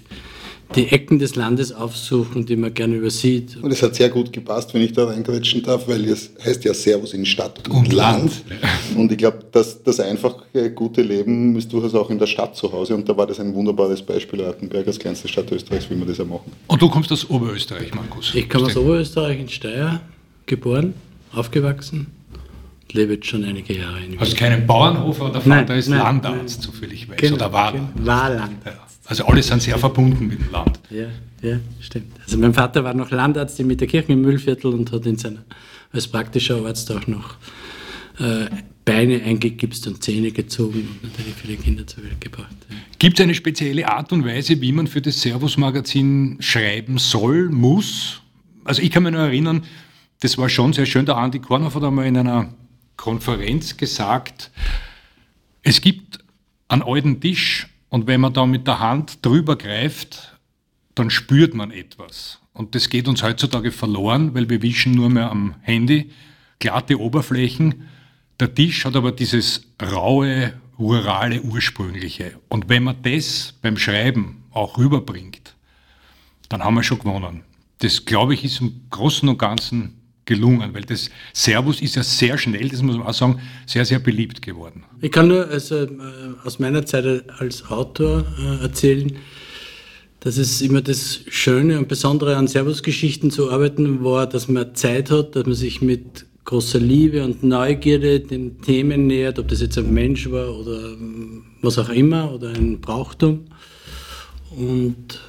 die 0.75 0.89
Ecken 0.89 1.19
des 1.19 1.37
Landes 1.37 1.73
aufsuchen, 1.73 2.47
die 2.47 2.57
man 2.57 2.75
gerne 2.75 2.97
übersieht. 2.97 3.57
Und 3.63 3.71
es 3.71 3.83
hat 3.83 3.95
sehr 3.95 4.09
gut 4.09 4.33
gepasst, 4.33 4.75
wenn 4.75 4.83
ich 4.83 4.93
da 4.93 5.07
reingrätschen 5.07 5.63
darf, 5.63 5.87
weil 5.87 6.05
es 6.07 6.31
heißt 6.45 6.65
ja 6.65 6.75
Servus 6.75 7.15
in 7.15 7.25
Stadt 7.25 7.69
und, 7.69 7.77
und 7.77 7.93
Land. 7.93 8.43
Land. 8.49 8.97
Und 8.97 9.13
ich 9.13 9.19
glaube, 9.19 9.41
dass 9.53 9.83
das 9.83 10.01
einfach 10.01 10.37
gute 10.75 11.03
Leben 11.03 11.57
ist 11.57 11.73
durchaus 11.73 11.95
auch 11.95 12.11
in 12.11 12.19
der 12.19 12.27
Stadt 12.27 12.57
zu 12.57 12.73
Hause. 12.73 12.95
Und 12.95 13.09
da 13.09 13.17
war 13.17 13.27
das 13.27 13.41
ein 13.41 13.55
wunderbares 13.55 14.03
Beispiel, 14.03 14.43
Rattenberg 14.43 14.87
als 14.87 14.99
kleinste 14.99 15.29
Stadt 15.29 15.51
Österreichs, 15.53 15.89
wie 15.91 15.97
wir 15.97 16.07
das 16.07 16.19
ja 16.19 16.25
machen. 16.25 16.53
Und 16.67 16.83
du 16.83 16.89
kommst 16.89 17.13
aus 17.13 17.29
Oberösterreich, 17.29 17.95
Markus? 17.95 18.35
Ich 18.35 18.49
komme 18.49 18.67
aus 18.67 18.77
Oberösterreich 18.77 19.41
in 19.41 19.49
Steyr, 19.49 20.01
geboren, 20.47 20.95
aufgewachsen 21.33 22.09
lebe 22.95 23.15
jetzt 23.15 23.27
schon 23.27 23.45
einige 23.45 23.77
Jahre 23.77 23.99
in 23.99 24.13
Wien. 24.13 24.21
Also 24.21 24.37
keinen 24.37 24.67
Bauernhof, 24.67 25.21
aber 25.21 25.31
der 25.31 25.41
Vater 25.41 25.65
nein, 25.67 25.79
ist 25.79 25.89
nein, 25.89 25.99
Landarzt, 25.99 26.63
soviel 26.63 26.91
weiß, 26.91 27.17
genau, 27.17 27.37
oder 27.37 27.53
war 27.53 27.73
genau. 27.73 27.89
War 27.97 28.31
Landarzt. 28.31 28.84
Also 29.07 29.27
alle 29.27 29.43
sind 29.43 29.63
sehr 29.63 29.79
verbunden 29.79 30.29
mit 30.29 30.41
dem 30.41 30.51
Land. 30.51 30.81
Ja, 30.91 31.09
ja, 31.43 31.61
stimmt. 31.81 32.13
Also 32.25 32.39
mein 32.39 32.55
Vater 32.55 32.85
war 32.85 32.95
noch 32.95 33.11
Landarzt 33.11 33.61
in 33.61 33.67
Mitterkirchen 33.67 34.13
im 34.13 34.23
Müllviertel 34.23 34.73
und 34.73 34.93
hat 34.93 35.05
in 35.05 35.19
seiner, 35.19 35.45
als 35.93 36.09
praktischer 36.09 36.65
Arzt 36.65 36.91
auch 36.91 37.07
noch 37.07 37.37
äh, 38.19 38.47
Beine 38.85 39.23
eingegipst 39.23 39.87
und 39.87 40.03
Zähne 40.03 40.31
gezogen 40.31 40.89
und 40.89 41.03
natürlich 41.03 41.35
viele 41.35 41.57
Kinder 41.57 41.87
zur 41.87 42.05
Welt 42.05 42.21
gebracht. 42.21 42.55
Ja. 42.69 42.77
Gibt 42.99 43.19
es 43.19 43.23
eine 43.23 43.35
spezielle 43.35 43.89
Art 43.89 44.13
und 44.13 44.25
Weise, 44.25 44.61
wie 44.61 44.73
man 44.73 44.87
für 44.87 45.01
das 45.01 45.21
Servus-Magazin 45.21 46.37
schreiben 46.41 46.99
soll, 46.99 47.51
muss? 47.51 48.21
Also 48.65 48.83
ich 48.83 48.91
kann 48.91 49.03
mich 49.03 49.13
noch 49.13 49.21
erinnern, 49.21 49.65
das 50.21 50.39
war 50.39 50.49
schon 50.49 50.73
sehr 50.73 50.87
schön, 50.87 51.05
der 51.05 51.17
Andi 51.17 51.39
Kornhoff 51.39 51.75
hat 51.75 51.85
einmal 51.85 52.07
in 52.07 52.17
einer 52.17 52.55
Konferenz 52.97 53.77
gesagt, 53.77 54.51
es 55.63 55.81
gibt 55.81 56.19
einen 56.69 56.83
alten 56.83 57.21
Tisch 57.21 57.69
und 57.95 58.09
wenn 58.09 58.21
man 58.21 58.33
da 58.33 58.45
mit 58.45 58.67
der 58.67 58.81
Hand 58.81 59.25
drüber 59.25 59.55
greift, 59.55 60.37
dann 60.97 61.11
spürt 61.11 61.55
man 61.55 61.71
etwas. 61.71 62.41
Und 62.53 62.75
das 62.75 62.89
geht 62.89 63.07
uns 63.07 63.23
heutzutage 63.23 63.71
verloren, 63.71 64.35
weil 64.35 64.51
wir 64.51 64.63
wischen 64.63 64.95
nur 64.95 65.11
mehr 65.11 65.31
am 65.31 65.55
Handy, 65.61 66.11
glatte 66.59 66.99
Oberflächen. 66.99 67.87
Der 68.41 68.53
Tisch 68.53 68.85
hat 68.85 68.97
aber 68.97 69.13
dieses 69.13 69.69
raue, 69.81 70.55
rurale, 70.77 71.41
ursprüngliche. 71.43 72.35
Und 72.49 72.69
wenn 72.69 72.83
man 72.83 72.97
das 73.03 73.55
beim 73.63 73.77
Schreiben 73.77 74.43
auch 74.51 74.77
rüberbringt, 74.77 75.55
dann 76.49 76.65
haben 76.65 76.75
wir 76.75 76.83
schon 76.83 76.99
gewonnen. 76.99 77.45
Das, 77.79 78.05
glaube 78.05 78.35
ich, 78.35 78.43
ist 78.43 78.61
im 78.61 78.89
Großen 78.91 79.29
und 79.29 79.39
Ganzen 79.39 80.01
gelungen, 80.25 80.75
weil 80.75 80.83
das 80.83 81.11
Servus 81.33 81.81
ist 81.81 81.97
ja 81.97 82.03
sehr 82.03 82.39
schnell, 82.39 82.69
das 82.69 82.83
muss 82.83 82.97
man 82.97 83.07
auch 83.07 83.15
sagen, 83.15 83.41
sehr, 83.67 83.85
sehr 83.85 83.99
beliebt 83.99 84.43
geworden. 84.43 84.85
Ich 85.01 85.13
kann 85.13 85.29
nur 85.29 85.49
also, 85.49 85.83
äh, 85.83 85.89
aus 86.45 86.59
meiner 86.59 86.85
Zeit 86.87 87.25
als 87.39 87.71
Autor 87.71 88.25
äh, 88.39 88.63
erzählen, 88.63 89.17
dass 90.21 90.39
es 90.39 90.63
immer 90.63 90.81
das 90.81 91.21
Schöne 91.29 91.79
und 91.79 91.89
Besondere 91.89 92.37
an 92.37 92.49
Servusgeschichten 92.49 93.31
zu 93.31 93.51
arbeiten 93.51 94.03
war, 94.03 94.27
dass 94.27 94.49
man 94.49 94.75
Zeit 94.75 95.11
hat, 95.11 95.37
dass 95.37 95.45
man 95.45 95.55
sich 95.55 95.83
mit 95.83 96.25
großer 96.45 96.79
Liebe 96.79 97.25
und 97.25 97.43
Neugierde 97.43 98.21
den 98.21 98.61
Themen 98.61 99.07
nähert, 99.07 99.39
ob 99.39 99.49
das 99.49 99.61
jetzt 99.61 99.77
ein 99.79 99.93
Mensch 99.93 100.31
war 100.31 100.55
oder 100.59 100.97
was 101.63 101.79
auch 101.79 101.89
immer 101.91 102.33
oder 102.33 102.51
ein 102.51 102.81
Brauchtum. 102.81 103.47
Und 104.57 105.21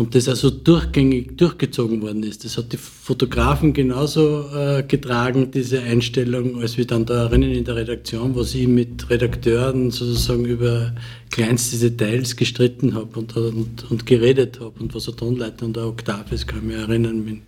und 0.00 0.14
das 0.14 0.28
also 0.28 0.48
durchgängig 0.48 1.36
durchgezogen 1.36 2.00
worden 2.00 2.22
ist. 2.22 2.44
Das 2.44 2.56
hat 2.56 2.72
die 2.72 2.78
Fotografen 2.78 3.74
genauso 3.74 4.46
äh, 4.48 4.82
getragen, 4.82 5.50
diese 5.50 5.82
Einstellung, 5.82 6.60
als 6.60 6.78
wir 6.78 6.86
dann 6.86 7.04
da 7.04 7.24
erinnern 7.26 7.50
in 7.50 7.64
der 7.64 7.76
Redaktion, 7.76 8.34
wo 8.34 8.40
ich 8.40 8.66
mit 8.66 9.10
Redakteuren 9.10 9.90
sozusagen 9.90 10.46
über 10.46 10.94
kleinste 11.30 11.90
Details 11.90 12.34
gestritten 12.34 12.94
habe 12.94 13.18
und, 13.18 13.36
und, 13.36 13.90
und, 13.90 14.06
geredet 14.06 14.58
habe 14.58 14.72
und 14.80 14.94
was 14.94 15.04
der 15.04 15.16
Tonleiter 15.16 15.66
und 15.66 15.76
der 15.76 15.86
Oktav 15.86 16.32
ist, 16.32 16.48
kann 16.48 16.60
ich 16.60 16.64
mich 16.64 16.76
erinnern, 16.76 17.22
mit 17.22 17.42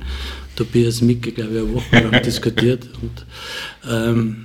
Tobias 0.55 1.01
Micke, 1.01 1.33
glaube 1.33 1.53
ich, 1.55 1.59
eine 1.59 1.75
Woche 1.75 2.11
lang 2.11 2.23
diskutiert. 2.25 2.87
Und, 3.01 3.27
ähm, 3.91 4.45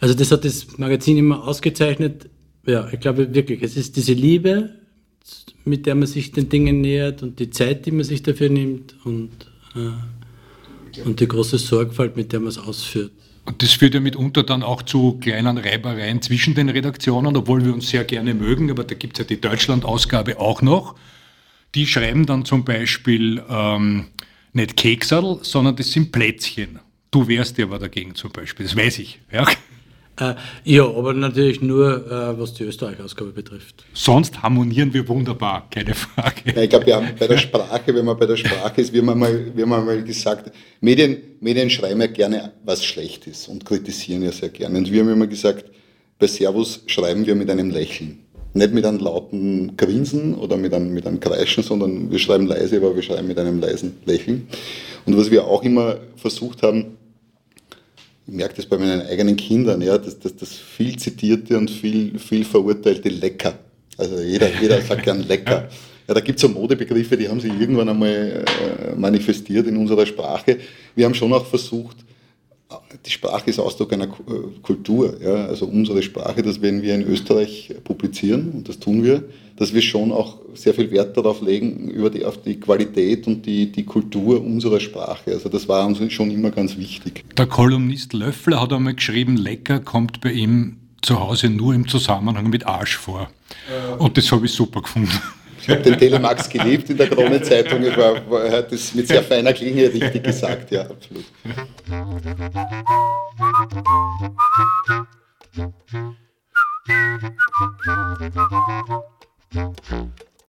also 0.00 0.14
das 0.14 0.32
hat 0.32 0.46
das 0.46 0.78
Magazin 0.78 1.18
immer 1.18 1.46
ausgezeichnet. 1.46 2.30
Ja, 2.66 2.88
ich 2.90 3.00
glaube 3.00 3.34
wirklich, 3.34 3.62
es 3.62 3.76
ist 3.76 3.96
diese 3.96 4.14
Liebe 4.14 4.70
mit 5.64 5.86
der 5.86 5.94
man 5.94 6.06
sich 6.06 6.32
den 6.32 6.48
Dingen 6.48 6.80
nähert 6.80 7.22
und 7.22 7.38
die 7.38 7.50
Zeit, 7.50 7.86
die 7.86 7.90
man 7.90 8.04
sich 8.04 8.22
dafür 8.22 8.48
nimmt 8.48 8.94
und, 9.04 9.30
äh, 9.74 11.00
und 11.04 11.20
die 11.20 11.28
große 11.28 11.58
Sorgfalt, 11.58 12.16
mit 12.16 12.32
der 12.32 12.40
man 12.40 12.48
es 12.48 12.58
ausführt. 12.58 13.12
Und 13.46 13.62
das 13.62 13.72
führt 13.72 13.94
ja 13.94 14.00
mitunter 14.00 14.42
dann 14.42 14.62
auch 14.62 14.82
zu 14.82 15.18
kleinen 15.20 15.58
Reibereien 15.58 16.22
zwischen 16.22 16.54
den 16.54 16.70
Redaktionen, 16.70 17.36
obwohl 17.36 17.64
wir 17.64 17.74
uns 17.74 17.88
sehr 17.88 18.04
gerne 18.04 18.32
mögen, 18.34 18.70
aber 18.70 18.84
da 18.84 18.94
gibt 18.94 19.18
es 19.18 19.24
ja 19.24 19.28
die 19.28 19.40
Deutschland-Ausgabe 19.40 20.38
auch 20.38 20.62
noch. 20.62 20.94
Die 21.74 21.86
schreiben 21.86 22.24
dann 22.24 22.44
zum 22.44 22.64
Beispiel 22.64 23.42
ähm, 23.48 24.06
nicht 24.52 24.76
Keksadel, 24.76 25.38
sondern 25.42 25.76
das 25.76 25.92
sind 25.92 26.12
Plätzchen. 26.12 26.78
Du 27.10 27.28
wärst 27.28 27.58
ja 27.58 27.66
aber 27.66 27.78
dagegen 27.78 28.14
zum 28.14 28.32
Beispiel, 28.32 28.64
das 28.66 28.76
weiß 28.76 28.98
ich. 29.00 29.20
Ja. 29.30 29.46
Äh, 30.20 30.34
ja, 30.64 30.84
aber 30.84 31.12
natürlich 31.12 31.60
nur, 31.60 32.06
äh, 32.06 32.38
was 32.38 32.54
die 32.54 32.62
Österreich-Ausgabe 32.64 33.32
betrifft. 33.32 33.84
Sonst 33.94 34.42
harmonieren 34.42 34.94
wir 34.94 35.08
wunderbar, 35.08 35.66
keine 35.70 35.94
Frage. 35.94 36.52
Ja, 36.54 36.62
ich 36.62 36.70
glaube, 36.70 36.86
wir 36.86 36.96
haben 36.96 37.08
bei 37.18 37.26
der 37.26 37.38
Sprache, 37.38 37.94
wenn 37.94 38.04
man 38.04 38.16
bei 38.16 38.26
der 38.26 38.36
Sprache 38.36 38.80
ist, 38.80 38.92
wir 38.92 39.04
haben 39.04 39.18
mal, 39.18 39.52
wir 39.54 39.68
haben 39.68 39.86
mal 39.86 40.04
gesagt, 40.04 40.52
Medien, 40.80 41.16
Medien 41.40 41.68
schreiben 41.68 42.00
ja 42.00 42.06
gerne, 42.06 42.52
was 42.64 42.84
schlecht 42.84 43.26
ist 43.26 43.48
und 43.48 43.64
kritisieren 43.64 44.22
ja 44.22 44.30
sehr 44.30 44.50
gerne. 44.50 44.78
Und 44.78 44.92
wir 44.92 45.00
haben 45.00 45.10
immer 45.10 45.26
gesagt, 45.26 45.64
bei 46.18 46.28
Servus 46.28 46.82
schreiben 46.86 47.26
wir 47.26 47.34
mit 47.34 47.50
einem 47.50 47.70
Lächeln. 47.70 48.20
Nicht 48.52 48.72
mit 48.72 48.86
einem 48.86 49.00
lauten 49.00 49.76
Grinsen 49.76 50.36
oder 50.36 50.56
mit 50.56 50.72
einem, 50.72 50.94
mit 50.94 51.08
einem 51.08 51.18
Kreischen, 51.18 51.64
sondern 51.64 52.12
wir 52.12 52.20
schreiben 52.20 52.46
leise, 52.46 52.76
aber 52.76 52.94
wir 52.94 53.02
schreiben 53.02 53.26
mit 53.26 53.36
einem 53.36 53.58
leisen 53.58 53.96
Lächeln. 54.04 54.46
Und 55.06 55.16
was 55.16 55.32
wir 55.32 55.44
auch 55.44 55.64
immer 55.64 55.96
versucht 56.14 56.62
haben, 56.62 56.96
ich 58.26 58.32
merke 58.32 58.54
das 58.56 58.66
bei 58.66 58.78
meinen 58.78 59.02
eigenen 59.02 59.36
Kindern, 59.36 59.80
ja, 59.82 59.98
dass 59.98 60.18
das, 60.18 60.36
das 60.36 60.52
viel 60.54 60.96
zitierte 60.98 61.58
und 61.58 61.70
viel, 61.70 62.18
viel 62.18 62.44
verurteilte 62.44 63.08
Lecker. 63.08 63.58
Also 63.98 64.20
jeder, 64.20 64.48
jeder 64.60 64.80
sagt 64.80 65.04
gern 65.04 65.22
lecker. 65.22 65.68
Ja, 66.08 66.14
da 66.14 66.20
gibt 66.20 66.38
es 66.38 66.42
so 66.42 66.48
Modebegriffe, 66.48 67.16
die 67.16 67.28
haben 67.28 67.40
sich 67.40 67.52
irgendwann 67.58 67.88
einmal 67.88 68.44
äh, 68.44 68.94
manifestiert 68.94 69.66
in 69.66 69.76
unserer 69.76 70.04
Sprache. 70.04 70.58
Wir 70.94 71.06
haben 71.06 71.14
schon 71.14 71.32
auch 71.32 71.46
versucht, 71.46 72.03
die 73.04 73.10
Sprache 73.10 73.50
ist 73.50 73.58
Ausdruck 73.58 73.92
einer 73.92 74.04
äh, 74.04 74.60
Kultur, 74.62 75.20
ja, 75.20 75.46
also 75.46 75.66
unsere 75.66 76.02
Sprache, 76.02 76.42
das 76.42 76.60
werden 76.60 76.82
wir 76.82 76.94
in 76.94 77.02
Österreich 77.02 77.74
publizieren 77.84 78.52
und 78.52 78.68
das 78.68 78.78
tun 78.78 79.02
wir, 79.02 79.24
dass 79.56 79.72
wir 79.72 79.82
schon 79.82 80.12
auch 80.12 80.38
sehr 80.54 80.74
viel 80.74 80.90
Wert 80.90 81.16
darauf 81.16 81.42
legen, 81.42 81.88
über 81.90 82.10
die, 82.10 82.24
auf 82.24 82.42
die 82.42 82.58
Qualität 82.58 83.26
und 83.26 83.46
die, 83.46 83.70
die 83.70 83.84
Kultur 83.84 84.40
unserer 84.42 84.80
Sprache. 84.80 85.32
Also 85.32 85.48
das 85.48 85.68
war 85.68 85.86
uns 85.86 86.00
schon 86.12 86.30
immer 86.30 86.50
ganz 86.50 86.76
wichtig. 86.76 87.24
Der 87.36 87.46
Kolumnist 87.46 88.12
Löffler 88.12 88.60
hat 88.60 88.72
einmal 88.72 88.94
geschrieben, 88.94 89.36
lecker 89.36 89.80
kommt 89.80 90.20
bei 90.20 90.32
ihm 90.32 90.76
zu 91.02 91.20
Hause 91.20 91.50
nur 91.50 91.74
im 91.74 91.86
Zusammenhang 91.86 92.48
mit 92.48 92.66
Arsch 92.66 92.96
vor. 92.96 93.30
Und 93.98 94.16
das 94.16 94.32
habe 94.32 94.46
ich 94.46 94.52
super 94.52 94.82
gefunden. 94.82 95.10
Ich 95.66 95.70
habe 95.70 95.80
den 95.80 95.98
Telemax 95.98 96.50
geliebt 96.50 96.90
in 96.90 96.98
der 96.98 97.08
Kronenzeitung. 97.08 97.82
er 97.82 98.52
hat 98.52 98.70
das 98.70 98.94
mit 98.94 99.08
sehr 99.08 99.22
feiner 99.22 99.50
Klinge 99.54 99.84
richtig 99.84 100.22
gesagt, 100.22 100.70
ja, 100.70 100.82
absolut. 100.82 101.24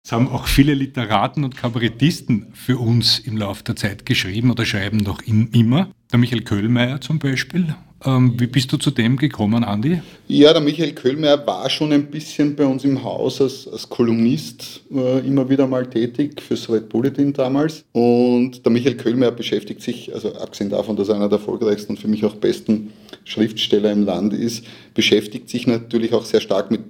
Es 0.03 0.11
haben 0.11 0.27
auch 0.29 0.45
viele 0.45 0.75
Literaten 0.75 1.43
und 1.43 1.57
Kabarettisten 1.57 2.53
für 2.53 2.77
uns 2.77 3.17
im 3.17 3.35
Laufe 3.35 3.63
der 3.63 3.75
Zeit 3.75 4.05
geschrieben 4.05 4.51
oder 4.51 4.63
schreiben 4.63 4.97
noch 4.97 5.21
immer. 5.23 5.89
Der 6.11 6.19
Michael 6.19 6.43
Köhlmeier 6.43 7.01
zum 7.01 7.17
Beispiel. 7.17 7.73
Ähm, 8.05 8.35
wie 8.37 8.47
bist 8.47 8.71
du 8.71 8.77
zu 8.77 8.91
dem 8.91 9.17
gekommen, 9.17 9.63
Andi? 9.63 10.01
Ja, 10.27 10.53
der 10.53 10.61
Michael 10.61 10.93
Köhlmeier 10.93 11.45
war 11.45 11.69
schon 11.69 11.91
ein 11.91 12.05
bisschen 12.05 12.55
bei 12.55 12.65
uns 12.65 12.85
im 12.85 13.03
Haus 13.03 13.41
als, 13.41 13.67
als 13.67 13.89
Kolumnist 13.89 14.81
äh, 14.91 15.19
immer 15.27 15.49
wieder 15.49 15.67
mal 15.67 15.85
tätig 15.85 16.41
für 16.41 16.55
Red 16.73 16.87
Bulletin 16.87 17.33
damals. 17.33 17.83
Und 17.91 18.63
der 18.65 18.71
Michael 18.71 18.95
Köhlmeier 18.95 19.31
beschäftigt 19.31 19.81
sich, 19.81 20.13
also 20.13 20.33
abgesehen 20.35 20.69
davon, 20.69 20.95
dass 20.95 21.09
er 21.09 21.15
einer 21.15 21.27
der 21.27 21.39
erfolgreichsten 21.39 21.93
und 21.93 21.99
für 21.99 22.07
mich 22.07 22.23
auch 22.23 22.35
besten 22.35 22.91
Schriftsteller 23.25 23.91
im 23.91 24.05
Land 24.05 24.33
ist, 24.33 24.65
beschäftigt 24.93 25.49
sich 25.49 25.67
natürlich 25.67 26.13
auch 26.13 26.23
sehr 26.23 26.41
stark 26.41 26.71
mit 26.71 26.81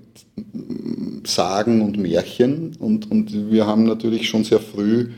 Sagen 1.26 1.82
und 1.82 1.98
Märchen. 1.98 2.76
Und, 2.78 3.10
und 3.10 3.52
wir 3.52 3.66
haben 3.66 3.84
natürlich 3.84 4.30
schon 4.30 4.44
sehr 4.44 4.60
früh 4.60 5.10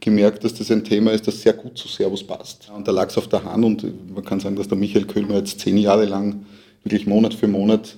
gemerkt, 0.00 0.44
dass 0.44 0.54
das 0.54 0.70
ein 0.70 0.84
Thema 0.84 1.12
ist, 1.12 1.26
das 1.26 1.42
sehr 1.42 1.52
gut 1.52 1.76
zu 1.76 1.88
Servus 1.88 2.24
passt. 2.24 2.70
Und 2.74 2.88
da 2.88 2.92
lag 2.92 3.08
es 3.08 3.18
auf 3.18 3.28
der 3.28 3.44
Hand 3.44 3.64
und 3.64 4.14
man 4.14 4.24
kann 4.24 4.40
sagen, 4.40 4.56
dass 4.56 4.68
der 4.68 4.78
Michael 4.78 5.04
Köhlmer 5.04 5.36
jetzt 5.36 5.60
zehn 5.60 5.76
Jahre 5.76 6.06
lang 6.06 6.46
wirklich 6.82 7.06
Monat 7.06 7.34
für 7.34 7.48
Monat 7.48 7.96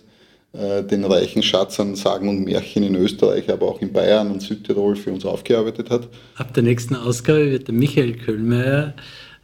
äh, 0.52 0.82
den 0.82 1.04
reichen 1.04 1.42
Schatz 1.42 1.80
an 1.80 1.94
Sagen 1.94 2.28
und 2.28 2.44
Märchen 2.44 2.82
in 2.82 2.94
Österreich, 2.96 3.48
aber 3.50 3.66
auch 3.68 3.80
in 3.80 3.92
Bayern 3.92 4.30
und 4.30 4.42
Südtirol 4.42 4.96
für 4.96 5.12
uns 5.12 5.24
aufgearbeitet 5.24 5.90
hat. 5.90 6.08
Ab 6.36 6.52
der 6.54 6.62
nächsten 6.62 6.94
Ausgabe 6.94 7.50
wird 7.50 7.68
der 7.68 7.74
Michael 7.74 8.14
Köhlmeier 8.14 8.94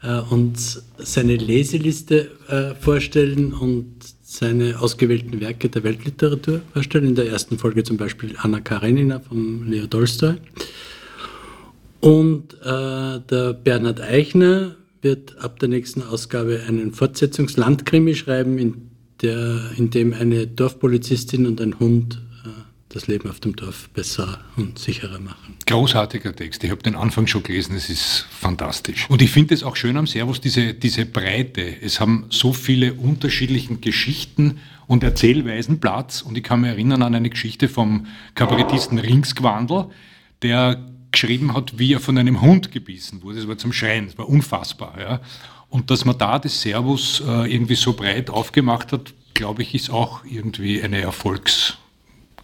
äh, 0.02 0.20
uns 0.30 0.82
seine 0.98 1.36
Leseliste 1.36 2.30
äh, 2.48 2.74
vorstellen 2.74 3.54
und 3.54 3.94
seine 4.22 4.78
ausgewählten 4.80 5.40
Werke 5.40 5.70
der 5.70 5.82
Weltliteratur 5.84 6.60
vorstellen. 6.74 7.06
In 7.06 7.14
der 7.14 7.28
ersten 7.28 7.56
Folge 7.56 7.82
zum 7.84 7.96
Beispiel 7.96 8.34
Anna 8.42 8.60
Karenina 8.60 9.20
von 9.20 9.66
Leo 9.66 9.86
Tolstoi. 9.86 10.34
Und 12.00 12.55
äh, 12.62 13.21
der 13.21 13.52
Bernhard 13.52 14.00
Eichner 14.00 14.76
wird 15.02 15.38
ab 15.38 15.59
der 15.59 15.69
nächsten 15.69 16.02
Ausgabe 16.02 16.62
einen 16.67 16.93
Fortsetzungslandkrimi 16.93 18.14
schreiben, 18.14 18.59
in, 18.59 18.90
der, 19.23 19.73
in 19.76 19.90
dem 19.90 20.12
eine 20.12 20.47
Dorfpolizistin 20.47 21.47
und 21.47 21.61
ein 21.61 21.78
Hund 21.78 22.21
das 22.88 23.07
Leben 23.07 23.28
auf 23.28 23.40
dem 23.40 23.55
Dorf 23.55 23.90
besser 23.90 24.40
und 24.57 24.78
sicherer 24.78 25.19
machen. 25.19 25.57
Großartiger 25.67 26.35
Text. 26.35 26.64
Ich 26.64 26.71
habe 26.71 26.83
den 26.83 26.95
Anfang 26.95 27.26
schon 27.26 27.43
gelesen. 27.43 27.76
Es 27.76 27.90
ist 27.90 28.26
fantastisch. 28.31 29.09
Und 29.11 29.21
ich 29.21 29.31
finde 29.31 29.55
es 29.55 29.62
auch 29.62 29.76
schön 29.76 29.97
am 29.97 30.07
Servus, 30.07 30.40
diese, 30.40 30.73
diese 30.73 31.05
Breite. 31.05 31.83
Es 31.83 32.00
haben 32.00 32.26
so 32.31 32.52
viele 32.52 32.95
unterschiedliche 32.95 33.76
Geschichten 33.76 34.59
und 34.87 35.05
Erzählweisen 35.05 35.81
Platz. 35.81 36.23
Und 36.23 36.38
ich 36.38 36.45
kann 36.45 36.62
mich 36.62 36.71
erinnern 36.71 37.02
an 37.02 37.14
eine 37.14 37.28
Geschichte 37.28 37.69
vom 37.69 38.07
Kabarettisten 38.35 38.99
Ringsgwandel, 38.99 39.87
der 40.40 40.83
geschrieben 41.20 41.54
hat, 41.54 41.78
wie 41.78 41.94
er 41.94 42.00
von 42.00 42.16
einem 42.16 42.40
Hund 42.40 42.70
gebissen 42.70 43.22
wurde. 43.22 43.38
Das 43.38 43.48
war 43.48 43.58
zum 43.58 43.72
Schreien. 43.72 44.06
Das 44.06 44.18
war 44.18 44.28
unfassbar. 44.28 44.94
Ja. 45.00 45.20
Und 45.68 45.90
dass 45.90 46.04
man 46.04 46.16
da 46.16 46.38
das 46.38 46.60
Servus 46.60 47.20
äh, 47.26 47.52
irgendwie 47.52 47.75
so 47.75 47.92
breit 47.92 48.30
aufgemacht 48.30 48.92
hat, 48.92 49.12
glaube 49.34 49.62
ich, 49.62 49.75
ist 49.75 49.90
auch 49.90 50.25
irgendwie 50.25 50.82
eine 50.82 51.00
Erfolgs- 51.00 51.76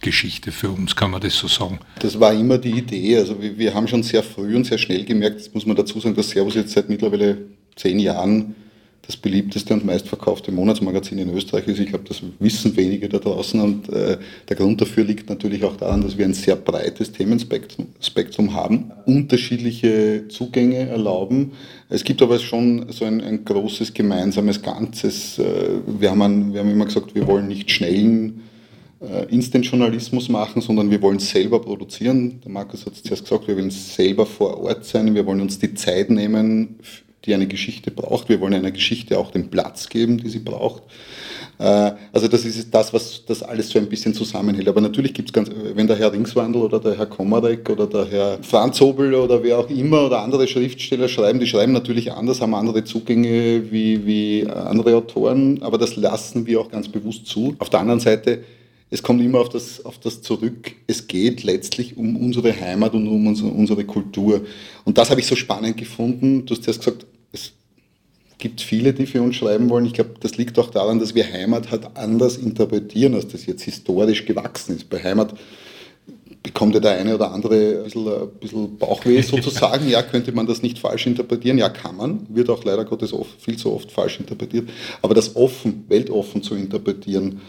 Geschichte 0.01 0.51
für 0.51 0.69
uns, 0.69 0.95
kann 0.95 1.09
man 1.09 1.21
das 1.21 1.35
so 1.35 1.47
sagen? 1.47 1.79
Das 1.99 2.19
war 2.19 2.31
immer 2.33 2.57
die 2.59 2.77
Idee. 2.77 3.17
Also 3.17 3.41
wir, 3.41 3.57
wir 3.57 3.73
haben 3.73 3.87
schon 3.87 4.03
sehr 4.03 4.21
früh 4.21 4.55
und 4.55 4.65
sehr 4.65 4.77
schnell 4.77 5.03
gemerkt, 5.03 5.39
das 5.39 5.53
muss 5.53 5.65
man 5.65 5.75
dazu 5.75 5.99
sagen, 5.99 6.13
dass 6.13 6.29
Servus 6.29 6.53
jetzt 6.53 6.73
seit 6.73 6.89
mittlerweile 6.89 7.37
zehn 7.75 7.97
Jahren 7.97 8.53
das 9.05 9.17
beliebteste 9.17 9.73
und 9.73 9.85
meistverkaufte 9.85 10.51
Monatsmagazin 10.51 11.19
in 11.19 11.33
Österreich 11.33 11.67
ist. 11.67 11.79
Ich 11.79 11.89
glaube, 11.89 12.05
das 12.07 12.21
wissen 12.39 12.75
wenige 12.75 13.07
da 13.07 13.19
draußen 13.19 13.59
und 13.59 13.89
äh, 13.89 14.17
der 14.49 14.55
Grund 14.55 14.81
dafür 14.81 15.03
liegt 15.03 15.29
natürlich 15.29 15.63
auch 15.63 15.75
daran, 15.77 16.01
dass 16.01 16.17
wir 16.17 16.25
ein 16.25 16.33
sehr 16.33 16.55
breites 16.55 17.11
Themenspektrum 17.11 17.87
Spektrum 17.99 18.53
haben, 18.53 18.91
unterschiedliche 19.05 20.27
Zugänge 20.29 20.87
erlauben. 20.87 21.51
Es 21.89 22.03
gibt 22.03 22.21
aber 22.21 22.39
schon 22.39 22.87
so 22.91 23.05
ein, 23.05 23.21
ein 23.21 23.45
großes 23.45 23.93
gemeinsames 23.93 24.61
Ganzes. 24.61 25.39
Äh, 25.39 25.43
wir, 25.99 26.11
haben 26.11 26.21
ein, 26.21 26.53
wir 26.53 26.61
haben 26.61 26.71
immer 26.71 26.85
gesagt, 26.85 27.13
wir 27.15 27.27
wollen 27.27 27.47
nicht 27.47 27.69
schnellen 27.69 28.41
äh, 29.01 29.25
Instant-Journalismus 29.33 30.29
machen, 30.29 30.61
sondern 30.61 30.89
wir 30.89 31.01
wollen 31.01 31.19
selber 31.19 31.59
produzieren. 31.61 32.41
Der 32.43 32.51
Markus 32.51 32.85
hat 32.85 32.93
es 32.93 33.03
zuerst 33.03 33.23
gesagt, 33.23 33.47
wir 33.47 33.55
wollen 33.55 33.71
selber 33.71 34.25
vor 34.25 34.61
Ort 34.61 34.85
sein, 34.85 35.13
wir 35.13 35.25
wollen 35.25 35.41
uns 35.41 35.59
die 35.59 35.73
Zeit 35.73 36.09
nehmen, 36.09 36.79
die 37.25 37.33
eine 37.33 37.47
Geschichte 37.47 37.91
braucht. 37.91 38.29
Wir 38.29 38.39
wollen 38.39 38.53
einer 38.53 38.71
Geschichte 38.71 39.17
auch 39.17 39.31
den 39.31 39.49
Platz 39.49 39.89
geben, 39.89 40.17
die 40.17 40.29
sie 40.29 40.39
braucht. 40.39 40.83
Äh, 41.57 41.91
also 42.11 42.27
das 42.27 42.45
ist 42.45 42.73
das, 42.73 42.93
was 42.93 43.23
das 43.25 43.43
alles 43.43 43.69
so 43.69 43.79
ein 43.79 43.87
bisschen 43.87 44.13
zusammenhält. 44.13 44.67
Aber 44.67 44.81
natürlich 44.81 45.13
gibt 45.13 45.29
es 45.29 45.33
ganz, 45.33 45.49
wenn 45.73 45.87
der 45.87 45.95
Herr 45.97 46.11
Ringswandel 46.11 46.61
oder 46.61 46.79
der 46.79 46.97
Herr 46.97 47.05
Komarek 47.05 47.69
oder 47.69 47.87
der 47.87 48.05
Herr 48.05 48.37
Franz 48.41 48.79
Hobel 48.79 49.13
oder 49.13 49.41
wer 49.43 49.59
auch 49.59 49.69
immer 49.69 50.05
oder 50.05 50.21
andere 50.21 50.47
Schriftsteller 50.47 51.07
schreiben, 51.07 51.39
die 51.39 51.47
schreiben 51.47 51.73
natürlich 51.73 52.11
anders, 52.11 52.41
haben 52.41 52.53
andere 52.53 52.83
Zugänge 52.83 53.71
wie, 53.71 54.05
wie 54.05 54.47
andere 54.47 54.95
Autoren, 54.95 55.61
aber 55.61 55.77
das 55.77 55.95
lassen 55.95 56.45
wir 56.45 56.59
auch 56.61 56.69
ganz 56.69 56.87
bewusst 56.87 57.27
zu. 57.27 57.55
Auf 57.59 57.69
der 57.69 57.79
anderen 57.79 57.99
Seite 57.99 58.43
es 58.91 59.01
kommt 59.01 59.21
immer 59.21 59.39
auf 59.39 59.49
das, 59.49 59.83
auf 59.83 59.97
das 59.99 60.21
zurück. 60.21 60.71
Es 60.87 61.07
geht 61.07 61.43
letztlich 61.43 61.97
um 61.97 62.15
unsere 62.15 62.57
Heimat 62.57 62.93
und 62.93 63.07
um 63.07 63.27
unsere, 63.27 63.49
unsere 63.49 63.83
Kultur. 63.83 64.45
Und 64.85 64.97
das 64.97 65.09
habe 65.09 65.19
ich 65.19 65.27
so 65.27 65.35
spannend 65.35 65.77
gefunden. 65.77 66.45
Du 66.45 66.55
hast 66.55 66.67
erst 66.67 66.79
gesagt, 66.79 67.03
es 67.03 67.14
gibt 68.37 68.61
viele, 68.61 68.93
die 68.93 69.05
für 69.05 69.21
uns 69.21 69.35
schreiben 69.35 69.69
wollen. 69.69 69.85
Ich 69.85 69.93
glaube, 69.93 70.11
das 70.19 70.37
liegt 70.37 70.59
auch 70.59 70.69
daran, 70.69 70.99
dass 70.99 71.15
wir 71.15 71.31
Heimat 71.31 71.71
halt 71.71 71.87
anders 71.95 72.37
interpretieren, 72.37 73.15
als 73.15 73.27
das 73.27 73.45
jetzt 73.45 73.63
historisch 73.63 74.25
gewachsen 74.25 74.75
ist. 74.75 74.89
Bei 74.89 75.01
Heimat 75.01 75.33
bekommt 76.43 76.75
ja 76.75 76.79
der 76.79 76.91
eine 76.99 77.15
oder 77.15 77.31
andere 77.31 77.77
ein 77.77 77.83
bisschen, 77.83 78.07
ein 78.07 78.29
bisschen 78.39 78.77
Bauchweh 78.77 79.21
sozusagen. 79.23 79.89
Ja, 79.89 80.01
könnte 80.03 80.31
man 80.31 80.45
das 80.45 80.61
nicht 80.61 80.79
falsch 80.79 81.07
interpretieren? 81.07 81.57
Ja, 81.57 81.69
kann 81.69 81.97
man. 81.97 82.27
Wird 82.29 82.49
auch 82.49 82.63
leider 82.63 82.85
Gottes 82.85 83.13
oft, 83.13 83.41
viel 83.41 83.57
zu 83.57 83.73
oft 83.73 83.91
falsch 83.91 84.19
interpretiert. 84.19 84.69
Aber 85.01 85.13
das 85.13 85.35
offen, 85.35 85.85
weltoffen 85.87 86.43
zu 86.43 86.55
interpretieren, 86.55 87.41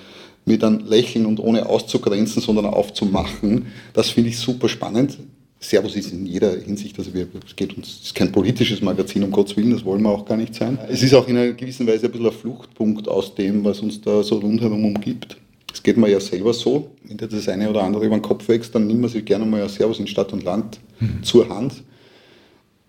mit 0.47 0.63
einem 0.63 0.87
Lächeln 0.87 1.27
und 1.27 1.41
ohne 1.41 1.67
auszugrenzen, 1.69 2.41
sondern 2.41 2.67
aufzumachen, 2.67 3.67
das 3.93 4.11
finde 4.11 4.31
ich 4.31 4.39
super 4.39 4.69
spannend. 4.69 5.19
Servus 5.59 5.97
ist 5.97 6.13
in 6.13 6.27
jeder 6.27 6.59
Hinsicht, 6.61 6.99
also 6.99 7.13
wir, 7.15 7.27
es 7.47 7.57
geht 7.57 7.77
uns, 7.77 7.89
es 7.89 8.07
ist 8.07 8.15
kein 8.15 8.31
politisches 8.31 8.83
Magazin, 8.83 9.23
um 9.25 9.31
Gottes 9.31 9.57
Willen, 9.57 9.71
das 9.71 9.85
wollen 9.85 10.03
wir 10.03 10.11
auch 10.11 10.25
gar 10.25 10.37
nicht 10.37 10.55
sein. 10.55 10.79
Es 10.89 11.03
ist 11.03 11.15
auch 11.15 11.27
in 11.29 11.37
einer 11.37 11.53
gewissen 11.53 11.87
Weise 11.87 12.07
ein 12.07 12.13
bisschen 12.13 12.27
ein 12.27 12.33
Fluchtpunkt 12.33 13.09
aus 13.09 13.35
dem, 13.35 13.65
was 13.65 13.81
uns 13.81 14.01
da 14.01 14.23
so 14.23 14.37
rundherum 14.37 14.85
umgibt. 14.85 15.37
Es 15.73 15.83
geht 15.83 15.97
mir 15.97 16.09
ja 16.09 16.21
selber 16.21 16.53
so, 16.53 16.91
wenn 17.05 17.17
dir 17.17 17.27
das 17.27 17.49
eine 17.49 17.69
oder 17.71 17.83
andere 17.83 18.05
über 18.05 18.17
den 18.17 18.23
Kopf 18.23 18.49
wächst, 18.49 18.75
dann 18.75 18.87
nimmt 18.87 19.01
man 19.01 19.11
sich 19.11 19.25
gerne 19.25 19.47
mal 19.47 19.63
ein 19.63 19.69
Servus 19.69 19.99
in 19.99 20.07
Stadt 20.07 20.33
und 20.33 20.45
Land 20.45 20.79
mhm. 21.01 21.23
zur 21.23 21.49
Hand 21.49 21.83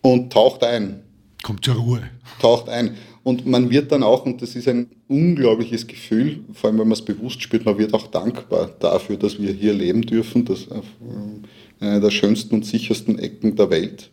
und 0.02 0.32
taucht 0.32 0.64
ein. 0.64 1.02
Kommt 1.44 1.64
zur 1.64 1.76
Ruhe. 1.76 2.02
Taucht 2.42 2.70
ein. 2.70 2.96
Und 3.24 3.46
man 3.46 3.70
wird 3.70 3.92
dann 3.92 4.04
auch, 4.04 4.26
und 4.26 4.42
das 4.42 4.56
ist 4.56 4.70
ein 4.70 4.88
unglaubliches 5.10 5.86
Gefühl, 5.86 6.40
vor 6.54 6.70
allem 6.70 6.80
wenn 6.80 6.88
man 6.88 6.94
es 6.98 7.04
bewusst 7.04 7.42
spürt, 7.42 7.66
man 7.66 7.78
wird 7.78 7.94
auch 7.94 8.08
dankbar 8.08 8.72
dafür, 8.80 9.18
dass 9.18 9.42
wir 9.42 9.52
hier 9.52 9.74
leben 9.74 10.02
dürfen, 10.02 10.46
das 10.46 10.68
einer 11.80 12.00
der 12.00 12.12
schönsten 12.12 12.56
und 12.56 12.66
sichersten 12.66 13.20
Ecken 13.20 13.56
der 13.56 13.70
Welt. 13.70 14.10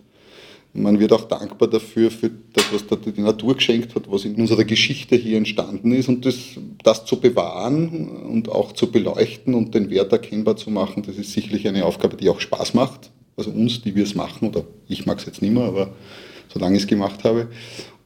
Man 0.76 0.99
wird 0.99 1.12
auch 1.12 1.28
dankbar 1.28 1.68
dafür, 1.68 2.11
für 2.11 2.33
das, 2.52 2.64
was 2.73 2.85
die 3.00 3.21
Natur 3.21 3.54
geschenkt 3.54 3.94
hat, 3.94 4.11
was 4.11 4.25
in 4.25 4.35
unserer 4.35 4.64
Geschichte 4.64 5.14
hier 5.14 5.38
entstanden 5.38 5.92
ist. 5.92 6.09
Und 6.09 6.26
das, 6.26 6.37
das 6.83 7.04
zu 7.04 7.21
bewahren 7.21 8.09
und 8.09 8.49
auch 8.49 8.73
zu 8.73 8.90
beleuchten 8.90 9.54
und 9.54 9.73
den 9.73 9.88
Wert 9.88 10.11
erkennbar 10.11 10.56
zu 10.56 10.71
machen, 10.71 11.04
das 11.06 11.16
ist 11.16 11.33
sicherlich 11.33 11.68
eine 11.68 11.85
Aufgabe, 11.85 12.16
die 12.16 12.28
auch 12.28 12.40
Spaß 12.40 12.75
macht. 12.75 13.12
Also 13.37 13.50
uns, 13.50 13.83
die 13.83 13.94
wir 13.94 14.02
es 14.02 14.16
machen, 14.16 14.49
oder 14.49 14.64
ich 14.88 15.06
mag 15.06 15.18
es 15.18 15.26
jetzt 15.26 15.42
nicht 15.42 15.52
mehr, 15.52 15.64
aber 15.64 15.94
solange 16.52 16.76
ich 16.76 16.83
es 16.83 16.88
gemacht 16.88 17.23
habe. 17.23 17.49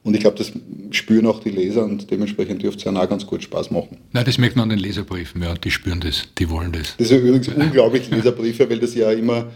Und 0.03 0.13
ich 0.13 0.21
glaube, 0.21 0.37
das 0.37 0.51
spüren 0.91 1.27
auch 1.27 1.41
die 1.41 1.49
Leser 1.49 1.83
und 1.83 2.09
dementsprechend 2.09 2.63
dürfte 2.63 2.79
es 2.79 2.85
ja 2.85 3.01
auch 3.01 3.09
ganz 3.09 3.25
gut 3.25 3.43
Spaß 3.43 3.69
machen. 3.71 3.97
Nein, 4.13 4.25
das 4.25 4.37
merkt 4.37 4.55
man 4.55 4.63
an 4.63 4.69
den 4.69 4.79
Leserbriefen, 4.79 5.43
ja, 5.43 5.53
die 5.55 5.71
spüren 5.71 5.99
das, 5.99 6.23
die 6.37 6.49
wollen 6.49 6.71
das. 6.71 6.95
Das 6.97 7.09
sind 7.09 7.21
übrigens 7.21 7.49
unglaublich 7.49 8.09
Leserbriefe, 8.09 8.69
weil 8.69 8.79
das 8.79 8.95
ja 8.95 9.11
immer, 9.11 9.47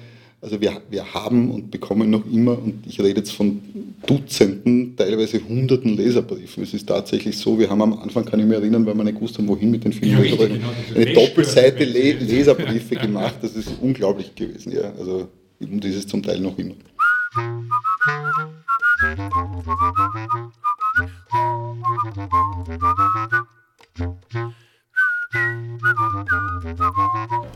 also 0.41 0.59
wir, 0.59 0.81
wir 0.89 1.13
haben 1.13 1.49
und 1.49 1.71
bekommen 1.71 2.09
noch 2.09 2.25
immer, 2.29 2.61
und 2.61 2.85
ich 2.85 2.99
rede 2.99 3.19
jetzt 3.19 3.31
von 3.31 3.61
Dutzenden, 4.05 4.97
teilweise 4.97 5.39
Hunderten 5.47 5.95
Leserbriefen. 5.95 6.63
Es 6.63 6.73
ist 6.73 6.87
tatsächlich 6.87 7.37
so, 7.37 7.57
wir 7.57 7.69
haben 7.69 7.81
am 7.81 7.93
Anfang, 7.93 8.25
kann 8.25 8.41
ich 8.41 8.45
mich 8.45 8.57
erinnern, 8.57 8.85
weil 8.85 8.95
wir 8.95 9.05
nicht 9.05 9.15
gewusst 9.15 9.37
haben, 9.37 9.47
wohin 9.47 9.71
mit 9.71 9.85
den 9.85 9.93
vielen 9.93 10.23
ja, 10.23 10.35
genau, 10.35 10.67
eine 10.93 11.13
Doppelseite 11.13 11.85
Le 11.85 12.11
Leserbriefe 12.13 12.95
gemacht, 12.95 13.35
das 13.41 13.55
ist 13.55 13.69
unglaublich 13.81 14.35
gewesen, 14.35 14.73
ja. 14.73 14.91
Also, 14.99 15.29
und 15.61 15.85
ist 15.85 15.95
es 15.95 16.07
zum 16.07 16.21
Teil 16.21 16.41
noch 16.41 16.57
immer. 16.57 16.75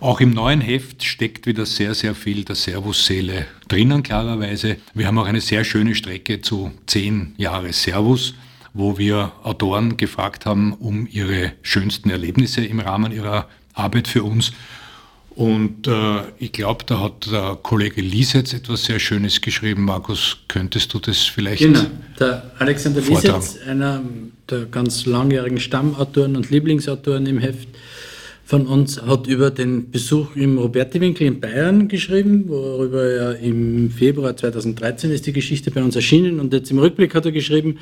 Auch 0.02 0.20
im 0.20 0.32
neuen 0.32 0.60
Heft 0.60 1.04
steckt 1.04 1.46
wieder 1.46 1.66
sehr, 1.66 1.94
sehr 1.94 2.16
viel 2.16 2.44
der 2.44 2.56
Servus-Seele 2.56 3.46
drinnen, 3.68 4.04
klarerweise. 4.04 4.78
Wir 4.94 5.08
haben 5.08 5.18
auch 5.20 5.26
eine 5.26 5.40
sehr 5.40 5.64
schöne 5.64 5.96
Strecke 5.96 6.42
zu 6.42 6.72
zehn 6.86 7.34
Jahre 7.38 7.72
Servus, 7.72 8.34
wo 8.74 8.98
wir 8.98 9.32
Autoren 9.44 9.96
gefragt 9.96 10.46
haben 10.46 10.74
um 10.74 11.08
ihre 11.10 11.54
schönsten 11.62 12.10
Erlebnisse 12.10 12.66
im 12.66 12.82
Rahmen 12.82 13.14
ihrer 13.14 13.48
Arbeit 13.74 14.10
für 14.10 14.24
uns. 14.24 14.52
Und 15.38 15.88
äh, 15.88 16.22
ich 16.40 16.52
glaube, 16.52 16.84
da 16.84 17.00
hat 17.00 17.32
der 17.32 17.60
Kollege 17.62 18.02
Liesitz 18.02 18.54
etwas 18.54 18.86
sehr 18.86 18.98
Schönes 18.98 19.40
geschrieben. 19.40 19.86
Markus, 19.86 20.38
könntest 20.48 20.92
du 20.96 21.00
das 21.00 21.20
vielleicht 21.20 21.62
Genau, 21.62 21.84
der 22.20 22.50
Alexander 22.58 23.02
Liesitz, 23.02 23.60
einer 23.68 24.02
der 24.50 24.66
ganz 24.66 25.06
langjährigen 25.06 25.60
Stammautoren 25.60 26.36
und 26.36 26.50
Lieblingsautoren 26.50 27.28
im 27.28 27.38
Heft 27.38 27.70
von 28.46 28.66
uns, 28.66 29.00
hat 29.00 29.28
über 29.28 29.52
den 29.52 29.92
Besuch 29.92 30.36
im 30.36 30.58
Roberti-Winkel 30.58 31.28
in 31.28 31.40
Bayern 31.40 31.88
geschrieben, 31.88 32.46
worüber 32.48 33.04
er 33.04 33.38
im 33.38 33.92
Februar 33.92 34.36
2013 34.36 35.12
ist 35.12 35.28
die 35.28 35.34
Geschichte 35.34 35.70
bei 35.70 35.84
uns 35.84 35.96
erschienen. 35.96 36.40
Und 36.40 36.52
jetzt 36.52 36.72
im 36.72 36.80
Rückblick 36.80 37.14
hat 37.14 37.26
er 37.26 37.32
geschrieben, 37.32 37.78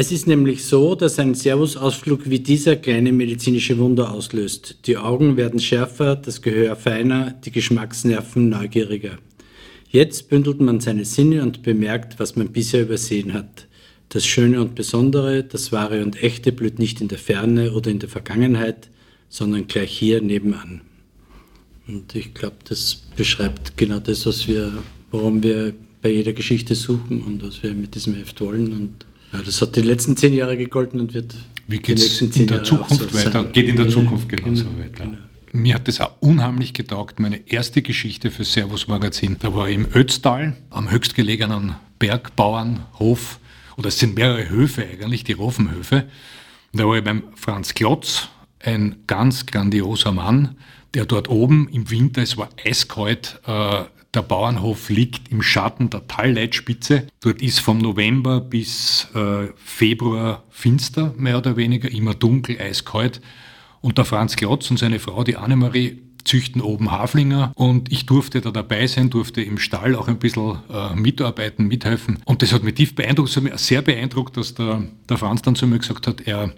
es 0.00 0.12
ist 0.12 0.28
nämlich 0.28 0.64
so, 0.64 0.94
dass 0.94 1.18
ein 1.18 1.34
Servusausflug 1.34 2.30
wie 2.30 2.38
dieser 2.38 2.76
kleine 2.76 3.10
medizinische 3.10 3.78
Wunder 3.78 4.12
auslöst. 4.12 4.86
Die 4.86 4.96
Augen 4.96 5.36
werden 5.36 5.58
schärfer, 5.58 6.14
das 6.14 6.40
Gehör 6.40 6.76
feiner, 6.76 7.32
die 7.32 7.50
Geschmacksnerven 7.50 8.48
neugieriger. 8.48 9.18
Jetzt 9.90 10.28
bündelt 10.28 10.60
man 10.60 10.78
seine 10.78 11.04
Sinne 11.04 11.42
und 11.42 11.64
bemerkt, 11.64 12.20
was 12.20 12.36
man 12.36 12.52
bisher 12.52 12.82
übersehen 12.82 13.32
hat. 13.32 13.66
Das 14.08 14.24
Schöne 14.24 14.60
und 14.60 14.76
Besondere, 14.76 15.42
das 15.42 15.72
Wahre 15.72 16.04
und 16.04 16.22
Echte 16.22 16.52
blüht 16.52 16.78
nicht 16.78 17.00
in 17.00 17.08
der 17.08 17.18
Ferne 17.18 17.72
oder 17.72 17.90
in 17.90 17.98
der 17.98 18.08
Vergangenheit, 18.08 18.90
sondern 19.28 19.66
gleich 19.66 19.90
hier 19.90 20.22
nebenan. 20.22 20.82
Und 21.88 22.14
ich 22.14 22.34
glaube, 22.34 22.58
das 22.68 23.02
beschreibt 23.16 23.76
genau 23.76 23.98
das, 23.98 24.26
was 24.26 24.46
wir, 24.46 24.78
worum 25.10 25.42
wir 25.42 25.74
bei 26.02 26.10
jeder 26.10 26.34
Geschichte 26.34 26.76
suchen 26.76 27.20
und 27.22 27.42
was 27.42 27.64
wir 27.64 27.74
mit 27.74 27.96
diesem 27.96 28.14
Heft 28.14 28.40
wollen. 28.40 28.72
Und 28.72 29.07
ja, 29.32 29.40
das 29.44 29.60
hat 29.60 29.76
die 29.76 29.82
letzten 29.82 30.16
zehn 30.16 30.34
Jahre 30.34 30.56
gegolten 30.56 31.00
und 31.00 31.14
wird 31.14 31.34
Wie 31.66 31.78
geht 31.78 31.98
es 31.98 32.20
in 32.20 32.30
der 32.30 32.46
Jahre 32.46 32.62
Zukunft 32.62 33.10
so 33.10 33.14
weiter? 33.14 33.44
Geht 33.44 33.68
in 33.68 33.76
der 33.76 33.88
Zukunft 33.88 34.28
genauso 34.28 34.64
genau, 34.64 34.78
weiter. 34.78 35.04
Genau. 35.04 35.18
Mir 35.52 35.74
hat 35.74 35.88
das 35.88 36.00
auch 36.00 36.12
unheimlich 36.20 36.74
getaugt. 36.74 37.20
Meine 37.20 37.48
erste 37.48 37.80
Geschichte 37.82 38.30
für 38.30 38.44
Servus 38.44 38.86
Magazin, 38.86 39.36
da 39.38 39.54
war 39.54 39.68
ich 39.68 39.76
im 39.76 39.86
Ötztal, 39.94 40.56
am 40.70 40.90
höchstgelegenen 40.90 41.76
Bergbauernhof, 41.98 43.38
oder 43.76 43.88
es 43.88 43.98
sind 43.98 44.16
mehrere 44.16 44.48
Höfe 44.50 44.84
eigentlich, 44.84 45.24
die 45.24 45.32
Rofenhöfe. 45.32 46.04
Da 46.72 46.86
war 46.86 46.98
ich 46.98 47.04
beim 47.04 47.22
Franz 47.34 47.74
Klotz, 47.74 48.28
ein 48.60 48.96
ganz 49.06 49.46
grandioser 49.46 50.12
Mann, 50.12 50.56
der 50.94 51.04
dort 51.04 51.28
oben 51.28 51.68
im 51.68 51.90
Winter, 51.90 52.22
es 52.22 52.36
war 52.36 52.48
eiskalt, 52.64 53.40
äh, 53.46 53.84
der 54.14 54.22
Bauernhof 54.22 54.88
liegt 54.88 55.30
im 55.30 55.42
Schatten 55.42 55.90
der 55.90 56.08
Talleitspitze. 56.08 57.06
Dort 57.20 57.42
ist 57.42 57.60
vom 57.60 57.78
November 57.78 58.40
bis 58.40 59.06
äh, 59.14 59.48
Februar 59.56 60.44
finster, 60.48 61.12
mehr 61.16 61.36
oder 61.36 61.56
weniger, 61.56 61.90
immer 61.90 62.14
dunkel, 62.14 62.58
eiskalt. 62.58 63.20
Und 63.80 63.98
der 63.98 64.06
Franz 64.06 64.36
Klotz 64.36 64.70
und 64.70 64.78
seine 64.78 64.98
Frau, 64.98 65.24
die 65.24 65.36
Annemarie, 65.36 66.02
züchten 66.24 66.60
oben 66.60 66.90
Haflinger 66.90 67.52
und 67.54 67.90
ich 67.90 68.04
durfte 68.04 68.40
da 68.40 68.50
dabei 68.50 68.86
sein, 68.86 69.08
durfte 69.08 69.40
im 69.40 69.58
Stall 69.58 69.94
auch 69.94 70.08
ein 70.08 70.18
bisschen 70.18 70.58
äh, 70.70 70.94
mitarbeiten, 70.94 71.66
mithelfen. 71.66 72.18
Und 72.26 72.42
das 72.42 72.52
hat 72.52 72.64
mich 72.64 72.74
tief 72.74 72.94
beeindruckt, 72.94 73.34
hat 73.34 73.42
mich 73.42 73.56
sehr 73.56 73.82
beeindruckt, 73.82 74.36
dass 74.36 74.54
der, 74.54 74.84
der 75.08 75.16
Franz 75.16 75.42
dann 75.42 75.54
zu 75.54 75.66
mir 75.66 75.78
gesagt 75.78 76.06
hat, 76.06 76.20
er 76.26 76.52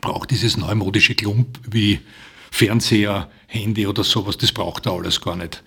braucht 0.00 0.30
dieses 0.30 0.56
neumodische 0.56 1.14
Klump 1.14 1.58
wie 1.68 2.00
Fernseher, 2.54 3.28
Handy 3.48 3.84
oder 3.84 4.04
sowas, 4.04 4.38
das 4.38 4.52
braucht 4.52 4.86
er 4.86 4.92
alles 4.92 5.20
gar 5.20 5.34
nicht. 5.34 5.64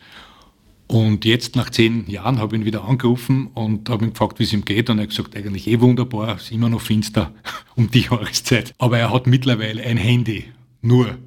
Und 0.87 1.25
jetzt, 1.25 1.57
nach 1.57 1.69
zehn 1.69 2.09
Jahren, 2.09 2.39
habe 2.39 2.55
ich 2.55 2.61
ihn 2.61 2.65
wieder 2.65 2.85
angerufen 2.85 3.47
und 3.47 3.89
habe 3.89 4.05
ihn 4.05 4.11
gefragt, 4.11 4.39
wie 4.39 4.43
es 4.43 4.53
ihm 4.53 4.63
geht. 4.63 4.89
Und 4.89 4.97
er 4.97 5.01
hat 5.03 5.09
gesagt, 5.09 5.35
eigentlich 5.35 5.67
eh 5.67 5.81
wunderbar, 5.81 6.37
ist 6.37 6.49
immer 6.49 6.69
noch 6.69 6.79
finster 6.79 7.33
um 7.75 7.91
die 7.91 8.03
Jahreszeit. 8.03 8.73
Aber 8.77 8.97
er 8.97 9.11
hat 9.11 9.27
mittlerweile 9.27 9.83
ein 9.83 9.97
Handy. 9.97 10.45
Nur. 10.81 11.17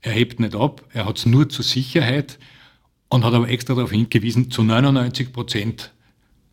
Er 0.00 0.12
hebt 0.12 0.40
nicht 0.40 0.56
ab, 0.56 0.82
er 0.92 1.04
hat 1.04 1.18
es 1.18 1.26
nur 1.26 1.48
zur 1.48 1.64
Sicherheit 1.64 2.40
und 3.10 3.22
hat 3.24 3.34
aber 3.34 3.48
extra 3.48 3.74
darauf 3.74 3.92
hingewiesen, 3.92 4.50
zu 4.50 4.64
99 4.64 5.32
Prozent 5.32 5.92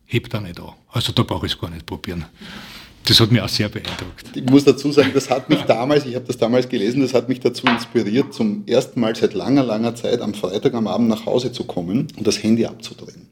hebt 0.04 0.32
er 0.32 0.42
nicht 0.42 0.60
an. 0.60 0.74
Also 0.90 1.12
da 1.12 1.24
brauche 1.24 1.46
ich 1.46 1.54
es 1.54 1.58
gar 1.58 1.70
nicht 1.70 1.86
probieren. 1.86 2.26
Das 3.08 3.20
hat 3.20 3.32
mich 3.32 3.40
auch 3.40 3.48
sehr 3.48 3.70
beeindruckt. 3.70 4.26
Ich 4.34 4.44
muss 4.44 4.64
dazu 4.64 4.92
sagen, 4.92 5.12
das 5.14 5.30
hat 5.30 5.48
mich 5.48 5.62
damals, 5.62 6.04
ich 6.04 6.14
habe 6.14 6.26
das 6.26 6.36
damals 6.36 6.68
gelesen, 6.68 7.00
das 7.00 7.14
hat 7.14 7.26
mich 7.26 7.40
dazu 7.40 7.66
inspiriert, 7.66 8.34
zum 8.34 8.64
ersten 8.66 9.00
Mal 9.00 9.16
seit 9.16 9.32
langer, 9.32 9.62
langer 9.64 9.94
Zeit 9.94 10.20
am 10.20 10.34
Freitag 10.34 10.74
am 10.74 10.86
Abend 10.86 11.08
nach 11.08 11.24
Hause 11.24 11.50
zu 11.50 11.64
kommen 11.64 12.08
und 12.16 12.26
das 12.26 12.42
Handy 12.42 12.66
abzudrehen. 12.66 13.26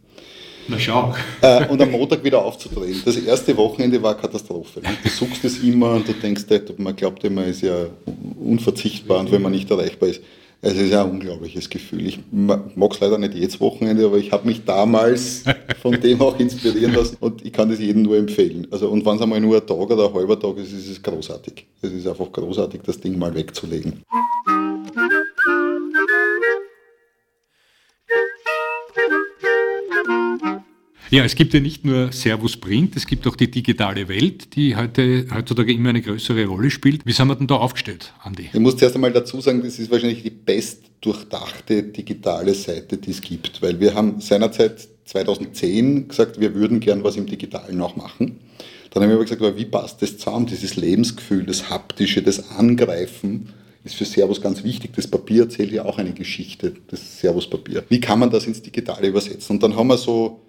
Na 0.69 0.79
schau. 0.79 1.15
Äh, 1.43 1.67
und 1.67 1.81
am 1.81 1.91
Montag 1.91 2.25
wieder 2.25 2.43
aufzudrehen. 2.43 3.03
Das 3.05 3.17
erste 3.17 3.55
Wochenende 3.57 4.03
war 4.03 4.17
Katastrophe. 4.17 4.81
Ne? 4.81 4.89
Du 5.03 5.11
suchst 5.11 5.45
es 5.45 5.59
immer 5.59 5.93
und 5.93 6.09
du 6.09 6.15
denkst, 6.15 6.45
man 6.79 6.97
glaubt 6.97 7.23
immer, 7.23 7.45
ist 7.45 7.61
ja 7.61 7.87
unverzichtbar 8.41 9.21
und 9.21 9.31
wenn 9.31 9.43
man 9.43 9.53
nicht 9.53 9.71
erreichbar 9.71 10.09
ist. 10.09 10.23
Es 10.63 10.75
ist 10.75 10.91
ja 10.91 11.05
ein 11.05 11.11
unglaubliches 11.11 11.69
Gefühl. 11.69 12.07
Ich 12.07 12.19
mag 12.31 12.93
es 12.93 13.01
leider 13.01 13.19
nicht 13.19 13.35
jedes 13.35 13.61
Wochenende, 13.61 14.07
aber 14.07 14.17
ich 14.17 14.33
habe 14.33 14.47
mich 14.47 14.65
damals 14.65 15.45
von 15.83 16.01
dem 16.01 16.21
auch 16.21 16.39
inspirieren 16.41 16.95
lassen 16.95 17.19
und 17.21 17.45
ich 17.45 17.53
kann 17.53 17.69
das 17.69 17.79
jedem 17.79 18.03
nur 18.03 18.17
empfehlen. 18.17 18.67
Also, 18.71 18.89
und 18.89 19.05
wenn 19.05 19.17
es 19.17 19.23
einmal 19.23 19.41
nur 19.41 19.57
ein 19.57 19.67
Tag 19.67 19.77
oder 19.91 20.09
ein 20.09 20.15
halber 20.15 20.39
Tag 20.39 20.57
ist, 20.57 20.73
ist 20.73 20.89
es 20.89 21.03
großartig. 21.03 21.67
Es 21.83 21.93
ist 21.93 22.09
einfach 22.09 22.33
großartig, 22.33 22.81
das 22.85 22.99
Ding 22.99 23.19
mal 23.19 23.35
wegzulegen. 23.35 24.03
Ja, 31.11 31.25
es 31.25 31.37
gibt 31.37 31.55
ja 31.55 31.61
nicht 31.61 31.85
nur 31.85 32.11
Servus 32.11 32.57
Print, 32.57 32.97
es 32.97 33.07
gibt 33.07 33.29
auch 33.29 33.37
die 33.37 33.49
digitale 33.49 34.09
Welt, 34.09 34.57
die 34.57 34.75
heute, 34.75 35.27
heutzutage 35.33 35.73
immer 35.73 35.91
eine 35.91 36.03
größere 36.03 36.47
Rolle 36.47 36.69
spielt. 36.69 37.07
Wie 37.07 37.13
sind 37.13 37.29
wir 37.29 37.37
denn 37.37 37.47
da 37.47 37.55
aufgestellt, 37.57 38.13
Andi? 38.25 38.51
Ich 38.53 38.59
muss 38.59 38.77
zuerst 38.77 38.97
einmal 38.97 39.13
dazu 39.13 39.41
sagen, 39.41 39.63
das 39.63 39.79
ist 39.79 39.89
wahrscheinlich 39.91 40.25
die 40.25 40.31
best 40.31 40.83
durchdachte 41.01 41.85
digitale 41.85 42.55
Seite, 42.55 42.99
die 42.99 43.13
es 43.13 43.21
gibt, 43.21 43.63
weil 43.63 43.79
wir 43.79 43.95
haben 43.95 44.21
seinerzeit 44.21 44.89
2010 45.05 46.09
gesagt, 46.09 46.41
wir 46.41 46.55
würden 46.55 46.81
gern 46.81 47.05
was 47.05 47.17
im 47.17 47.27
Digitalen 47.27 47.81
auch 47.81 47.95
machen. 47.95 48.41
Dann 48.91 49.05
haben 49.05 49.11
wir 49.11 49.15
aber 49.15 49.25
gesagt, 49.25 49.43
aber 49.43 49.57
wie 49.57 49.67
passt 49.67 50.03
das 50.03 50.19
zusammen, 50.19 50.47
dieses 50.47 50.75
Lebensgefühl, 50.75 51.45
das 51.45 51.71
Haptische, 51.71 52.23
das 52.23 52.51
Angreifen, 52.51 53.51
ist 53.85 53.95
für 53.95 54.05
Servus 54.05 54.41
ganz 54.41 54.65
wichtig. 54.65 54.95
Das 54.97 55.07
Papier 55.07 55.45
erzählt 55.45 55.71
ja 55.71 55.85
auch 55.85 55.99
eine 55.99 56.13
Geschichte, 56.13 56.75
das 56.89 57.21
Servus-Papier. 57.21 57.85
Wie 57.89 58.01
kann 58.01 58.19
man 58.19 58.31
das 58.31 58.47
ins 58.47 58.61
Digitale 58.61 59.07
übersetzen? 59.07 59.57
Und 59.57 59.63
dann 59.63 59.77
haben 59.77 59.87
wir 59.87 59.97
so 59.97 60.41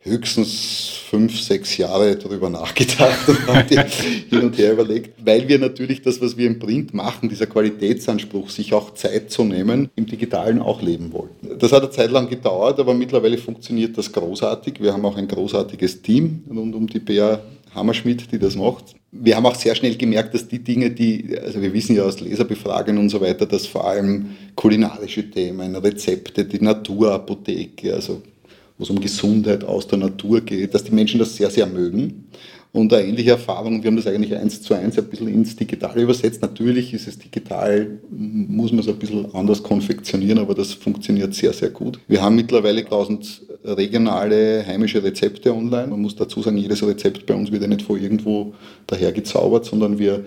höchstens 0.00 0.90
fünf, 1.10 1.40
sechs 1.40 1.76
Jahre 1.76 2.16
darüber 2.16 2.50
nachgedacht 2.50 3.28
und 3.28 3.46
haben 3.46 3.68
hin 4.30 4.40
und 4.40 4.58
her 4.58 4.72
überlegt, 4.72 5.14
weil 5.24 5.48
wir 5.48 5.58
natürlich 5.58 6.02
das, 6.02 6.20
was 6.20 6.36
wir 6.36 6.46
im 6.46 6.58
Print 6.58 6.94
machen, 6.94 7.28
dieser 7.28 7.46
Qualitätsanspruch, 7.46 8.50
sich 8.50 8.72
auch 8.74 8.94
Zeit 8.94 9.30
zu 9.30 9.44
nehmen, 9.44 9.90
im 9.96 10.06
Digitalen 10.06 10.60
auch 10.60 10.82
leben 10.82 11.12
wollten. 11.12 11.58
Das 11.58 11.72
hat 11.72 11.82
eine 11.82 11.90
Zeit 11.90 12.10
lang 12.10 12.28
gedauert, 12.28 12.78
aber 12.78 12.94
mittlerweile 12.94 13.38
funktioniert 13.38 13.96
das 13.98 14.12
großartig. 14.12 14.80
Wir 14.80 14.92
haben 14.92 15.04
auch 15.04 15.16
ein 15.16 15.28
großartiges 15.28 16.02
Team 16.02 16.44
rund 16.48 16.74
um 16.74 16.86
die 16.86 17.00
Bär 17.00 17.42
Hammerschmidt, 17.74 18.32
die 18.32 18.38
das 18.38 18.56
macht. 18.56 18.94
Wir 19.10 19.36
haben 19.36 19.46
auch 19.46 19.54
sehr 19.54 19.74
schnell 19.74 19.96
gemerkt, 19.96 20.34
dass 20.34 20.48
die 20.48 20.58
Dinge, 20.58 20.90
die, 20.90 21.38
also 21.38 21.60
wir 21.60 21.72
wissen 21.72 21.96
ja 21.96 22.04
aus 22.04 22.20
Leserbefragungen 22.20 23.00
und 23.00 23.08
so 23.08 23.20
weiter, 23.20 23.46
dass 23.46 23.66
vor 23.66 23.86
allem 23.86 24.36
kulinarische 24.54 25.30
Themen, 25.30 25.76
Rezepte, 25.76 26.44
die 26.44 26.60
Naturapotheke, 26.62 27.94
also 27.94 28.22
wo 28.78 28.84
es 28.84 28.90
um 28.90 29.00
Gesundheit 29.00 29.64
aus 29.64 29.86
der 29.88 29.98
Natur 29.98 30.40
geht, 30.40 30.74
dass 30.74 30.84
die 30.84 30.94
Menschen 30.94 31.18
das 31.18 31.36
sehr, 31.36 31.50
sehr 31.50 31.66
mögen. 31.66 32.28
Und 32.70 32.92
eine 32.92 33.06
ähnliche 33.06 33.30
Erfahrung, 33.30 33.82
wir 33.82 33.88
haben 33.88 33.96
das 33.96 34.06
eigentlich 34.06 34.36
eins 34.36 34.62
zu 34.62 34.74
eins 34.74 34.98
ein 34.98 35.06
bisschen 35.06 35.28
ins 35.28 35.56
Digitale 35.56 36.02
übersetzt. 36.02 36.42
Natürlich 36.42 36.92
ist 36.92 37.08
es 37.08 37.18
digital, 37.18 37.98
muss 38.10 38.72
man 38.72 38.80
es 38.80 38.88
ein 38.88 38.96
bisschen 38.96 39.34
anders 39.34 39.62
konfektionieren, 39.62 40.38
aber 40.38 40.54
das 40.54 40.74
funktioniert 40.74 41.34
sehr, 41.34 41.52
sehr 41.52 41.70
gut. 41.70 41.98
Wir 42.08 42.22
haben 42.22 42.36
mittlerweile 42.36 42.82
1000 42.82 43.42
regionale 43.64 44.64
heimische 44.66 45.02
Rezepte 45.02 45.52
online. 45.54 45.88
Man 45.88 46.02
muss 46.02 46.14
dazu 46.14 46.42
sagen, 46.42 46.58
jedes 46.58 46.86
Rezept 46.86 47.26
bei 47.26 47.34
uns 47.34 47.50
wird 47.50 47.62
ja 47.62 47.68
nicht 47.68 47.82
von 47.82 48.00
irgendwo 48.00 48.54
daher 48.86 49.12
gezaubert, 49.12 49.64
sondern 49.64 49.98
wir 49.98 50.26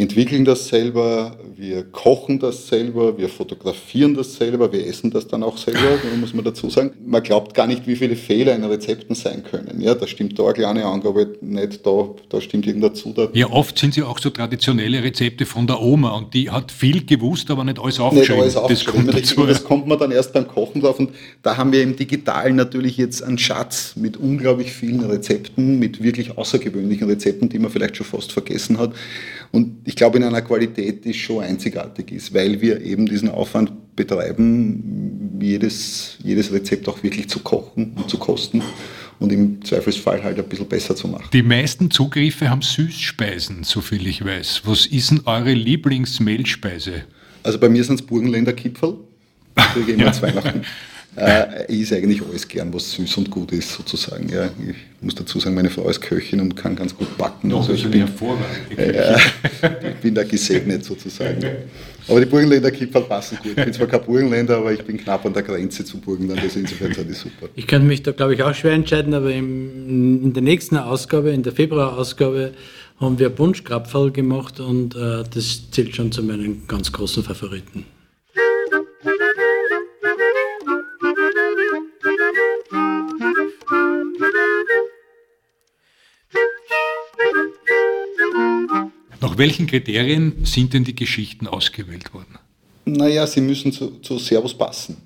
entwickeln 0.00 0.44
das 0.44 0.68
selber, 0.68 1.38
wir 1.56 1.84
kochen 1.84 2.38
das 2.38 2.68
selber, 2.68 3.16
wir 3.16 3.28
fotografieren 3.28 4.14
das 4.14 4.34
selber, 4.34 4.72
wir 4.72 4.86
essen 4.86 5.10
das 5.10 5.26
dann 5.26 5.42
auch 5.42 5.56
selber, 5.56 5.80
muss 6.20 6.34
man 6.34 6.44
dazu 6.44 6.68
sagen. 6.70 6.92
Man 7.06 7.22
glaubt 7.22 7.54
gar 7.54 7.66
nicht, 7.66 7.86
wie 7.86 7.96
viele 7.96 8.16
Fehler 8.16 8.54
in 8.54 8.64
Rezepten 8.64 9.14
sein 9.14 9.42
können. 9.42 9.80
Ja, 9.80 9.94
da 9.94 10.06
stimmt 10.06 10.38
da 10.38 10.44
eine 10.44 10.52
kleine 10.52 10.84
Angabe 10.84 11.38
nicht, 11.40 11.86
da, 11.86 12.08
da 12.28 12.40
stimmt 12.40 12.66
irgendwas 12.66 12.90
dazu. 12.90 13.12
Da. 13.12 13.28
Ja, 13.32 13.50
oft 13.50 13.78
sind 13.78 13.94
sie 13.94 14.02
auch 14.02 14.18
so 14.18 14.30
traditionelle 14.30 15.02
Rezepte 15.02 15.46
von 15.46 15.66
der 15.66 15.80
Oma 15.80 16.10
und 16.10 16.34
die 16.34 16.50
hat 16.50 16.72
viel 16.72 17.04
gewusst, 17.04 17.50
aber 17.50 17.64
nicht 17.64 17.78
alles 17.78 18.00
aufgeschrieben. 18.00 18.44
Nicht 18.44 18.56
alles 18.56 18.56
aufgeschrieben. 18.56 19.06
Das, 19.06 19.14
kommt 19.14 19.26
dazu, 19.26 19.46
das 19.46 19.64
kommt 19.64 19.86
man 19.86 19.98
dann 19.98 20.10
erst 20.10 20.32
beim 20.32 20.46
Kochen 20.46 20.80
drauf 20.80 20.98
und 20.98 21.10
da 21.42 21.56
haben 21.56 21.72
wir 21.72 21.82
im 21.82 21.96
Digitalen 21.96 22.56
natürlich 22.56 22.96
jetzt 22.96 23.22
einen 23.22 23.38
Schatz 23.38 23.94
mit 23.96 24.16
unglaublich 24.16 24.72
vielen 24.72 25.00
Rezepten, 25.00 25.78
mit 25.78 26.02
wirklich 26.02 26.36
außergewöhnlichen 26.36 27.08
Rezepten, 27.08 27.48
die 27.48 27.58
man 27.58 27.70
vielleicht 27.70 27.96
schon 27.96 28.06
fast 28.06 28.32
vergessen 28.32 28.78
hat. 28.78 28.92
Und 29.52 29.78
ich 29.84 29.96
glaube, 29.96 30.18
in 30.18 30.24
einer 30.24 30.42
Qualität, 30.42 31.04
die 31.04 31.12
schon 31.12 31.42
einzigartig 31.42 32.12
ist, 32.12 32.32
weil 32.32 32.60
wir 32.60 32.80
eben 32.82 33.06
diesen 33.06 33.28
Aufwand 33.28 33.96
betreiben, 33.96 35.38
jedes, 35.40 36.18
jedes 36.22 36.52
Rezept 36.52 36.88
auch 36.88 37.02
wirklich 37.02 37.28
zu 37.28 37.40
kochen 37.40 37.92
und 37.96 38.08
zu 38.08 38.18
kosten 38.18 38.62
und 39.18 39.32
im 39.32 39.64
Zweifelsfall 39.64 40.22
halt 40.22 40.38
ein 40.38 40.48
bisschen 40.48 40.68
besser 40.68 40.94
zu 40.94 41.08
machen. 41.08 41.28
Die 41.32 41.42
meisten 41.42 41.90
Zugriffe 41.90 42.48
haben 42.48 42.62
Süßspeisen, 42.62 43.64
soviel 43.64 44.06
ich 44.06 44.24
weiß. 44.24 44.62
Was 44.64 44.86
ist 44.86 45.10
denn 45.10 45.22
eure 45.26 45.52
Lieblingsmehlspeise? 45.52 47.04
Also 47.42 47.58
bei 47.58 47.68
mir 47.68 47.82
sind 47.84 48.00
es 48.00 48.06
Burgenländer 48.06 48.52
Kipferl. 48.52 48.98
Kriege 49.74 49.92
ich 49.92 49.98
immer 49.98 50.12
ja. 50.12 50.22
Weihnachten. 50.22 50.62
Äh, 51.16 51.66
ich 51.72 51.80
ist 51.80 51.92
eigentlich 51.92 52.22
alles 52.22 52.46
gern, 52.46 52.72
was 52.72 52.92
süß 52.92 53.16
und 53.18 53.30
gut 53.30 53.50
ist, 53.52 53.72
sozusagen. 53.72 54.28
Ja, 54.28 54.46
ich 54.46 54.76
muss 55.00 55.14
dazu 55.14 55.40
sagen, 55.40 55.56
meine 55.56 55.68
Frau 55.68 55.88
ist 55.88 56.00
Köchin 56.00 56.40
und 56.40 56.54
kann 56.54 56.76
ganz 56.76 56.96
gut 56.96 57.16
backen. 57.18 57.50
Doch, 57.50 57.68
also 57.68 57.72
ich 57.72 57.90
bin, 57.90 58.06
äh, 58.76 59.16
ich 59.90 59.96
bin 60.00 60.14
da 60.14 60.22
gesegnet, 60.22 60.84
sozusagen. 60.84 61.44
Aber 62.06 62.20
die 62.20 62.26
Burgenländer 62.26 62.70
Kipferl 62.70 63.02
passen 63.04 63.38
gut. 63.42 63.52
Ich 63.56 63.64
bin 63.64 63.72
zwar 63.72 63.88
kein 63.88 64.02
Burgenländer, 64.02 64.58
aber 64.58 64.72
ich 64.72 64.82
bin 64.82 64.98
knapp 64.98 65.26
an 65.26 65.32
der 65.32 65.42
Grenze 65.42 65.84
zu 65.84 65.98
Burgenland, 65.98 66.40
also 66.40 66.60
insofern 66.60 66.94
sind 66.94 67.08
die 67.08 67.14
super. 67.14 67.48
Ich 67.56 67.66
kann 67.66 67.86
mich 67.86 68.02
da, 68.02 68.12
glaube 68.12 68.34
ich, 68.34 68.42
auch 68.42 68.54
schwer 68.54 68.72
entscheiden, 68.72 69.12
aber 69.12 69.32
im, 69.32 70.22
in 70.24 70.32
der 70.32 70.42
nächsten 70.42 70.76
Ausgabe, 70.76 71.30
in 71.30 71.42
der 71.42 71.52
Februarausgabe, 71.52 72.52
haben 72.98 73.18
wir 73.18 73.30
Bunschkrapferl 73.30 74.12
gemacht 74.12 74.60
und 74.60 74.94
äh, 74.94 75.24
das 75.32 75.70
zählt 75.70 75.96
schon 75.96 76.12
zu 76.12 76.22
meinen 76.22 76.68
ganz 76.68 76.92
großen 76.92 77.24
Favoriten. 77.24 77.84
Welchen 89.38 89.66
Kriterien 89.66 90.44
sind 90.44 90.72
denn 90.72 90.84
die 90.84 90.94
Geschichten 90.94 91.46
ausgewählt 91.46 92.14
worden? 92.14 92.38
Naja, 92.86 93.26
sie 93.26 93.40
müssen 93.40 93.72
zu, 93.72 94.00
zu 94.00 94.18
Servus 94.18 94.54
passen. 94.54 94.96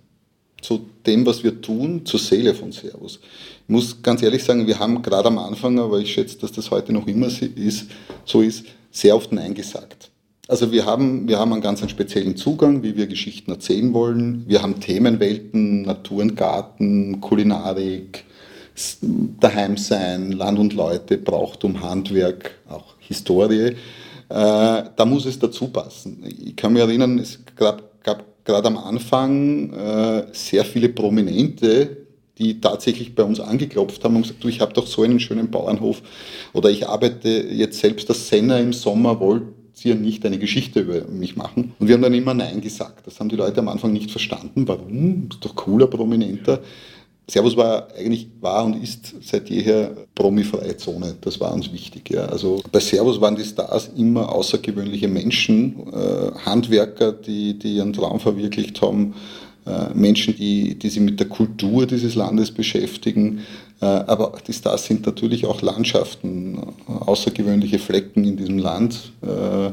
Zu 0.63 0.87
dem, 1.05 1.27
was 1.27 1.43
wir 1.43 1.61
tun, 1.61 2.07
zur 2.07 2.21
Seele 2.21 2.55
von 2.55 2.73
Servus. 2.73 3.21
Ich 3.67 3.69
muss 3.69 4.01
ganz 4.03 4.23
ehrlich 4.23 4.43
sagen, 4.43 4.67
wir 4.67 4.79
haben 4.79 5.03
gerade 5.03 5.29
am 5.29 5.39
Anfang, 5.39 5.79
aber 5.79 5.99
ich 5.99 6.13
schätze, 6.13 6.39
dass 6.39 6.53
das 6.53 6.71
heute 6.71 6.93
noch 6.93 7.07
immer 7.07 7.27
ist, 7.27 7.87
so 8.25 8.41
ist, 8.41 8.65
sehr 8.91 9.17
oft 9.17 9.33
Nein 9.33 9.53
gesagt. 9.53 10.11
Also 10.47 10.71
wir 10.71 10.85
haben, 10.85 11.27
wir 11.27 11.39
haben 11.39 11.53
einen 11.53 11.63
ganz 11.63 11.81
einen 11.81 11.89
speziellen 11.89 12.37
Zugang, 12.37 12.83
wie 12.83 12.97
wir 12.97 13.07
Geschichten 13.07 13.51
erzählen 13.51 13.93
wollen. 13.95 14.45
Wir 14.47 14.63
haben 14.63 14.79
Themenwelten, 14.79 15.83
Natur 15.83 16.23
und 16.23 16.37
Garten, 16.37 17.21
Kulinarik, 17.21 18.25
daheim 19.41 19.77
sein, 19.77 20.33
Land 20.33 20.59
und 20.59 20.75
Leute, 20.75 21.17
Brauchtum, 21.17 21.83
Handwerk, 21.83 22.59
auch 22.69 22.95
Historie. 22.99 23.77
Äh, 24.29 24.85
da 24.97 25.05
muss 25.05 25.27
es 25.27 25.39
dazu 25.39 25.69
passen. 25.69 26.25
Ich 26.27 26.57
kann 26.57 26.73
mich 26.73 26.83
erinnern, 26.83 27.19
es 27.19 27.39
gab, 27.57 28.03
gab 28.03 28.25
gerade 28.45 28.69
am 28.69 28.79
Anfang 28.79 29.73
äh, 29.73 30.27
sehr 30.33 30.65
viele 30.65 30.89
Prominente, 30.89 31.97
die 32.39 32.61
tatsächlich 32.61 33.15
bei 33.15 33.23
uns 33.23 33.41
angeklopft 33.41 34.03
haben 34.05 34.17
und 34.17 34.23
gesagt, 34.23 34.43
du, 34.43 34.49
ich 34.49 34.61
habe 34.61 34.73
doch 34.73 34.87
so 34.87 35.03
einen 35.03 35.21
schönen 35.21 35.51
Bauernhof 35.51 36.03
oder 36.53 36.71
ich 36.71 36.89
arbeite 36.89 37.29
jetzt 37.29 37.79
selbst 37.79 38.09
als 38.09 38.29
Senner 38.29 38.61
im 38.61 38.73
Sommer, 38.73 39.21
wollt 39.21 39.45
ihr 39.83 39.95
nicht 39.95 40.25
eine 40.25 40.39
Geschichte 40.39 40.81
über 40.81 41.07
mich 41.09 41.37
machen? 41.37 41.75
Und 41.79 41.89
wir 41.89 41.95
haben 41.95 42.03
dann 42.03 42.15
immer 42.15 42.35
Nein 42.35 42.61
gesagt. 42.61 43.07
Das 43.07 43.21
haben 43.21 43.29
die 43.29 43.37
Leute 43.37 43.61
am 43.61 43.69
Anfang 43.69 43.93
nicht 43.93 44.11
verstanden. 44.11 44.67
Warum? 44.67 45.29
Ist 45.31 45.45
doch 45.45 45.55
cooler, 45.55 45.87
prominenter. 45.87 46.61
Servus 47.27 47.57
war 47.57 47.89
eigentlich, 47.97 48.29
war 48.41 48.65
und 48.65 48.83
ist 48.83 49.15
seit 49.23 49.49
jeher 49.49 49.97
promifreie 50.15 50.77
Zone. 50.77 51.17
Das 51.23 51.41
war 51.41 51.55
uns 51.55 51.73
wichtig. 51.73 52.11
Ja. 52.11 52.27
Also 52.27 52.63
bei 52.71 52.81
Servus 52.81 53.21
waren 53.21 53.35
die 53.35 53.45
Stars 53.45 53.91
immer 53.97 54.31
außergewöhnliche 54.31 55.09
Menschen, 55.09 55.87
äh, 55.93 56.33
Handwerker, 56.45 57.13
die, 57.13 57.59
die 57.59 57.77
ihren 57.77 57.95
Traum 57.95 58.21
verwirklicht 58.21 58.81
haben, 58.83 59.15
äh, 59.67 59.95
Menschen, 59.95 60.37
die, 60.37 60.79
die 60.79 60.89
sich 60.91 61.01
mit 61.01 61.19
der 61.19 61.29
Kultur 61.29 61.87
dieses 61.87 62.15
Landes 62.15 62.51
beschäftigen. 62.51 63.41
Äh, 63.81 63.87
aber 63.87 64.35
die 64.47 64.53
Stars 64.53 64.85
sind 64.85 65.07
natürlich 65.07 65.47
auch 65.47 65.63
Landschaften, 65.63 66.59
äh, 66.59 66.93
außergewöhnliche 67.07 67.79
Flecken 67.79 68.25
in 68.25 68.37
diesem 68.37 68.59
Land, 68.59 69.13
äh, 69.23 69.71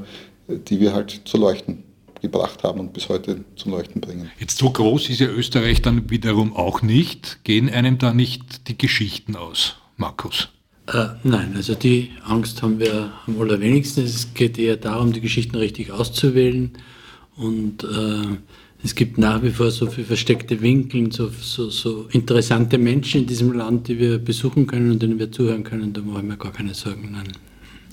die 0.47 0.79
wir 0.79 0.93
halt 0.93 1.21
zu 1.25 1.37
leuchten 1.37 1.90
gebracht 2.21 2.63
haben 2.63 2.79
und 2.79 2.93
bis 2.93 3.09
heute 3.09 3.43
zum 3.55 3.71
Leuchten 3.71 4.01
bringen. 4.01 4.31
Jetzt 4.39 4.57
so 4.57 4.69
groß 4.69 5.09
ist 5.09 5.19
ja 5.19 5.27
Österreich 5.27 5.81
dann 5.81 6.09
wiederum 6.09 6.55
auch 6.55 6.81
nicht. 6.81 7.39
Gehen 7.43 7.69
einem 7.69 7.97
da 7.97 8.13
nicht 8.13 8.67
die 8.67 8.77
Geschichten 8.77 9.35
aus, 9.35 9.77
Markus? 9.97 10.49
Äh, 10.87 11.07
nein, 11.23 11.53
also 11.55 11.75
die 11.75 12.11
Angst 12.23 12.61
haben 12.61 12.79
wir 12.79 13.11
am 13.27 13.39
allerwenigsten. 13.39 14.03
Es 14.03 14.33
geht 14.33 14.57
eher 14.57 14.77
darum, 14.77 15.13
die 15.13 15.21
Geschichten 15.21 15.55
richtig 15.57 15.91
auszuwählen. 15.91 16.71
Und 17.35 17.83
äh, 17.83 18.37
es 18.83 18.95
gibt 18.95 19.17
nach 19.17 19.41
wie 19.43 19.51
vor 19.51 19.71
so 19.71 19.87
viele 19.87 20.07
versteckte 20.07 20.61
Winkel, 20.61 21.11
so, 21.11 21.29
so, 21.29 21.69
so, 21.69 22.07
interessante 22.11 22.77
Menschen 22.77 23.21
in 23.21 23.27
diesem 23.27 23.53
Land, 23.53 23.87
die 23.87 23.99
wir 23.99 24.17
besuchen 24.17 24.67
können 24.67 24.91
und 24.91 25.01
denen 25.01 25.19
wir 25.19 25.31
zuhören 25.31 25.63
können. 25.63 25.93
Da 25.93 26.01
machen 26.01 26.27
wir 26.27 26.37
gar 26.37 26.51
keine 26.51 26.73
Sorgen. 26.73 27.11
Nein. 27.11 27.31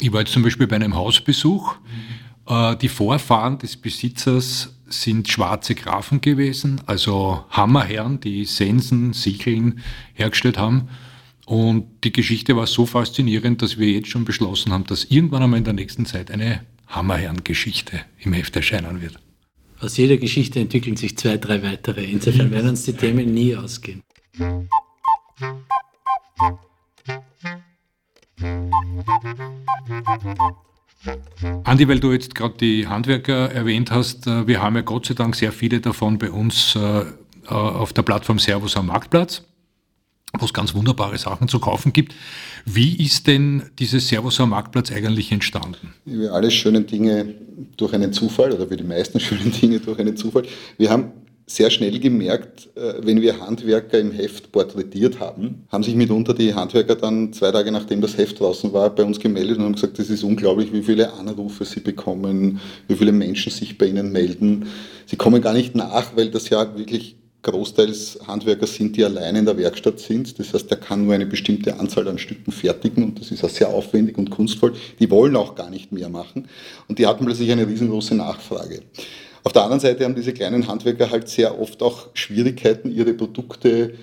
Ich 0.01 0.12
war 0.12 0.21
jetzt 0.21 0.33
zum 0.33 0.43
Beispiel 0.43 0.67
bei 0.67 0.77
einem 0.77 0.95
Hausbesuch. 0.95 1.75
Mhm 1.75 2.28
die 2.49 2.89
Vorfahren 2.89 3.59
des 3.59 3.77
Besitzers 3.77 4.75
sind 4.87 5.29
schwarze 5.29 5.75
Grafen 5.75 6.21
gewesen, 6.21 6.81
also 6.87 7.45
Hammerherren, 7.51 8.21
die 8.21 8.45
Sensen, 8.47 9.13
Sicheln 9.13 9.81
hergestellt 10.15 10.57
haben. 10.57 10.89
Und 11.45 12.05
die 12.05 12.13
Geschichte 12.13 12.57
war 12.57 12.67
so 12.67 12.87
faszinierend, 12.87 13.63
dass 13.63 13.79
wir 13.79 13.91
jetzt 13.91 14.09
schon 14.09 14.25
beschlossen 14.25 14.73
haben, 14.73 14.85
dass 14.85 15.05
irgendwann 15.05 15.43
einmal 15.43 15.59
in 15.59 15.65
der 15.65 15.75
nächsten 15.75 16.07
Zeit 16.07 16.31
eine 16.31 16.63
Hammerherren-Geschichte 16.89 18.01
im 18.19 18.33
Heft 18.33 18.57
erscheinen 18.57 19.01
wird. 19.01 19.19
Aus 19.81 19.97
jeder 19.97 20.17
Geschichte 20.17 20.59
entwickeln 20.61 20.97
sich 20.97 21.17
zwei, 21.17 21.37
drei 21.37 21.63
weitere. 21.63 22.05
Insofern 22.05 22.51
werden 22.51 22.71
uns 22.71 22.85
die 22.85 22.95
Themen 22.95 23.33
nie 23.33 23.55
ausgehen. 23.55 24.03
Andi, 31.65 31.89
weil 31.89 32.01
du 32.01 32.13
jetzt 32.13 32.35
gerade 32.35 32.55
die 32.59 32.87
Handwerker 32.87 33.53
erwähnt 33.53 33.91
hast, 33.91 34.27
äh, 34.27 34.47
wir 34.47 34.63
haben 34.63 34.77
ja 34.77 34.83
Gott 34.83 35.07
sei 35.07 35.15
Dank 35.15 35.37
sehr 35.37 35.53
viele 35.53 35.81
davon 35.81 36.19
bei 36.19 36.31
uns 36.31 36.75
äh, 36.75 37.01
äh, 37.01 37.05
auf 37.47 37.93
der 37.93 38.03
Plattform 38.03 38.39
Servus 38.39 38.77
am 38.77 38.87
Marktplatz, 38.87 39.45
wo 40.39 40.45
es 40.45 40.53
ganz 40.53 40.75
wunderbare 40.75 41.17
Sachen 41.17 41.49
zu 41.49 41.61
kaufen 41.61 41.93
gibt. 41.93 42.15
Wie 42.65 42.97
ist 42.97 43.27
denn 43.27 43.71
dieses 43.79 44.09
Servus 44.09 44.41
am 44.41 44.51
Marktplatz 44.51 44.91
eigentlich 44.91 45.31
entstanden? 45.31 45.95
Wie 46.05 46.29
alle 46.29 46.51
schönen 46.51 46.87
Dinge 46.87 47.35
durch 47.77 47.95
einen 47.95 48.13
Zufall 48.13 48.53
oder 48.53 48.69
wie 48.69 48.77
die 48.77 48.85
meisten 48.85 49.21
schönen 49.21 49.53
Dinge 49.53 49.79
durch 49.81 49.99
einen 50.01 50.17
Zufall. 50.17 50.45
Wir 50.79 50.91
haben 50.91 51.13
sehr 51.49 51.71
schnell 51.71 51.99
gemerkt, 51.99 52.69
äh, 52.77 52.95
wenn 53.01 53.23
wir 53.23 53.41
Handwerker 53.41 53.99
im 53.99 54.13
Heft 54.13 54.53
porträtiert 54.53 55.19
haben, 55.19 55.65
haben 55.71 55.83
sich 55.83 55.95
mitunter 55.95 56.35
die 56.35 56.55
Handwerker 56.55 56.95
dann 56.95 57.33
zwei 57.33 57.51
Tage 57.51 57.73
nachdem 57.73 58.03
das 58.03 58.19
Heft 58.19 58.39
draußen 58.39 58.73
war, 58.73 58.91
bei 58.91 59.03
uns 59.03 59.19
gemeldet 59.19 59.57
und 59.57 59.65
haben 59.65 59.73
gesagt, 59.73 59.99
es 59.99 60.11
ist 60.11 60.23
unglaublich, 60.23 60.73
wie 60.73 60.83
viele 60.83 61.13
Anrufe 61.15 61.65
sie 61.65 61.81
bekommen, 61.81 62.61
wie 62.87 62.97
viele 62.97 63.13
Menschen 63.13 63.51
sich 63.51 63.79
bei 63.79 63.87
ihnen 63.87 64.13
melden. 64.13 64.67
Sie 65.07 65.17
kommen 65.17 65.41
gar 65.41 65.55
nicht 65.55 65.75
nach, 65.75 66.15
weil 66.17 66.31
das 66.31 66.51
ja 66.51 66.77
wirklich 66.77 67.17
großteils 67.43 68.19
Handwerker 68.27 68.67
sind, 68.67 68.97
die 68.97 69.05
alleine 69.05 69.39
in 69.39 69.47
der 69.47 69.57
Werkstatt 69.57 70.01
sind. 70.01 70.39
Das 70.39 70.53
heißt, 70.53 70.71
der 70.71 70.79
kann 70.79 71.05
nur 71.07 71.15
eine 71.15 71.25
bestimmte 71.25 71.79
Anzahl 71.79 72.07
an 72.09 72.19
Stücken 72.19 72.53
fertigen 72.53 73.05
und 73.05 73.21
das 73.21 73.31
ist 73.31 73.43
auch 73.43 73.49
sehr 73.49 73.69
aufwendig 73.69 74.19
und 74.19 74.29
kunstvoll. 74.29 74.75
Die 74.99 75.11
wollen 75.11 75.35
auch 75.35 75.55
gar 75.55 75.71
nicht 75.71 75.93
mehr 75.93 76.11
machen 76.11 76.49
und 76.89 76.99
die 76.99 77.07
hatten 77.07 77.25
plötzlich 77.25 77.51
eine 77.51 77.67
riesengroße 77.67 78.15
Nachfrage. 78.15 78.83
Auf 79.44 79.53
der 79.53 79.62
anderen 79.62 79.81
Seite 79.81 80.05
haben 80.05 80.14
diese 80.14 80.33
kleinen 80.33 80.66
Handwerker 80.66 81.11
halt 81.11 81.29
sehr 81.29 81.61
oft 81.61 81.83
auch 81.83 82.09
Schwierigkeiten, 82.14 82.90
ihre 82.90 83.14
Produkte 83.14 83.94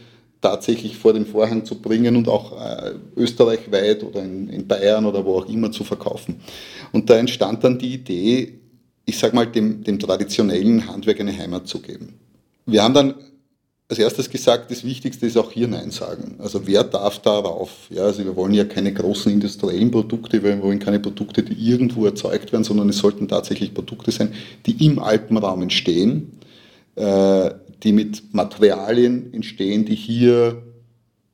tatsächlich 0.42 0.98
vor 0.98 1.14
den 1.14 1.26
Vorhang 1.26 1.66
zu 1.66 1.82
bringen 1.82 2.16
und 2.16 2.28
auch 2.28 2.60
äh, 2.60 2.94
österreichweit 3.16 4.04
oder 4.04 4.22
in, 4.24 4.48
in, 4.50 4.68
Bayern 4.68 5.06
oder 5.06 5.26
wo 5.26 5.40
auch 5.40 5.50
immer 5.50 5.72
zu 5.72 5.84
verkaufen. 5.84 6.40
Und 6.92 7.10
da 7.10 7.18
entstand 7.18 7.64
dann 7.64 7.80
die 7.80 7.94
Idee, 7.96 8.60
ich 9.06 9.18
sage 9.18 9.36
mal, 9.36 9.48
dem, 9.48 9.84
dem 9.84 9.98
traditionellen 9.98 10.88
Handwerk 10.88 11.20
eine 11.20 11.36
Heimat 11.36 11.68
zu 11.68 11.82
geben. 11.82 12.14
Wir 12.66 12.84
haben 12.84 12.94
dann 12.94 13.16
als 13.88 14.00
erstes 14.00 14.30
gesagt, 14.30 14.72
das 14.72 14.84
Wichtigste 14.84 15.28
ist 15.28 15.38
auch 15.38 15.52
hier 15.52 15.68
Nein 15.68 15.92
sagen. 15.92 16.36
Also 16.40 16.66
wer 16.66 16.84
darf 16.84 17.20
darauf? 17.20 17.70
Ja, 17.92 18.04
also 18.04 18.26
wir 18.26 18.36
wollen 18.36 18.54
ja 18.54 18.66
keine 18.66 18.92
großen 18.92 19.32
industriellen 19.32 19.92
Produkte, 19.92 20.44
wir 20.44 20.60
wollen 20.62 20.80
keine 20.80 21.00
Produkte, 21.00 21.44
die 21.44 21.54
irgendwo 21.54 22.06
erzeugt 22.06 22.52
werden, 22.52 22.64
sondern 22.64 22.90
es 22.90 22.98
sollten 22.98 23.28
tatsächlich 23.28 23.74
Produkte 23.74 24.12
sein, 24.12 24.34
die 24.66 24.84
im 24.86 24.98
Alpenraum 24.98 25.62
entstehen, 25.62 26.40
äh, 26.96 27.52
die 27.84 27.92
mit 27.92 28.34
Materialien 28.34 29.32
entstehen, 29.34 29.86
die 29.86 29.96
hier 29.96 30.64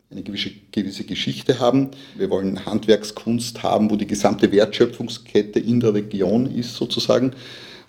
eine 0.09 0.23
gewisse, 0.23 0.51
gewisse 0.73 1.05
Geschichte 1.05 1.59
haben. 1.59 1.91
Wir 2.17 2.29
wollen 2.29 2.65
Handwerkskunst 2.65 3.63
haben, 3.63 3.89
wo 3.89 3.95
die 3.95 4.07
gesamte 4.07 4.51
Wertschöpfungskette 4.51 5.59
in 5.59 5.79
der 5.79 5.93
Region 5.93 6.53
ist 6.53 6.75
sozusagen. 6.75 7.31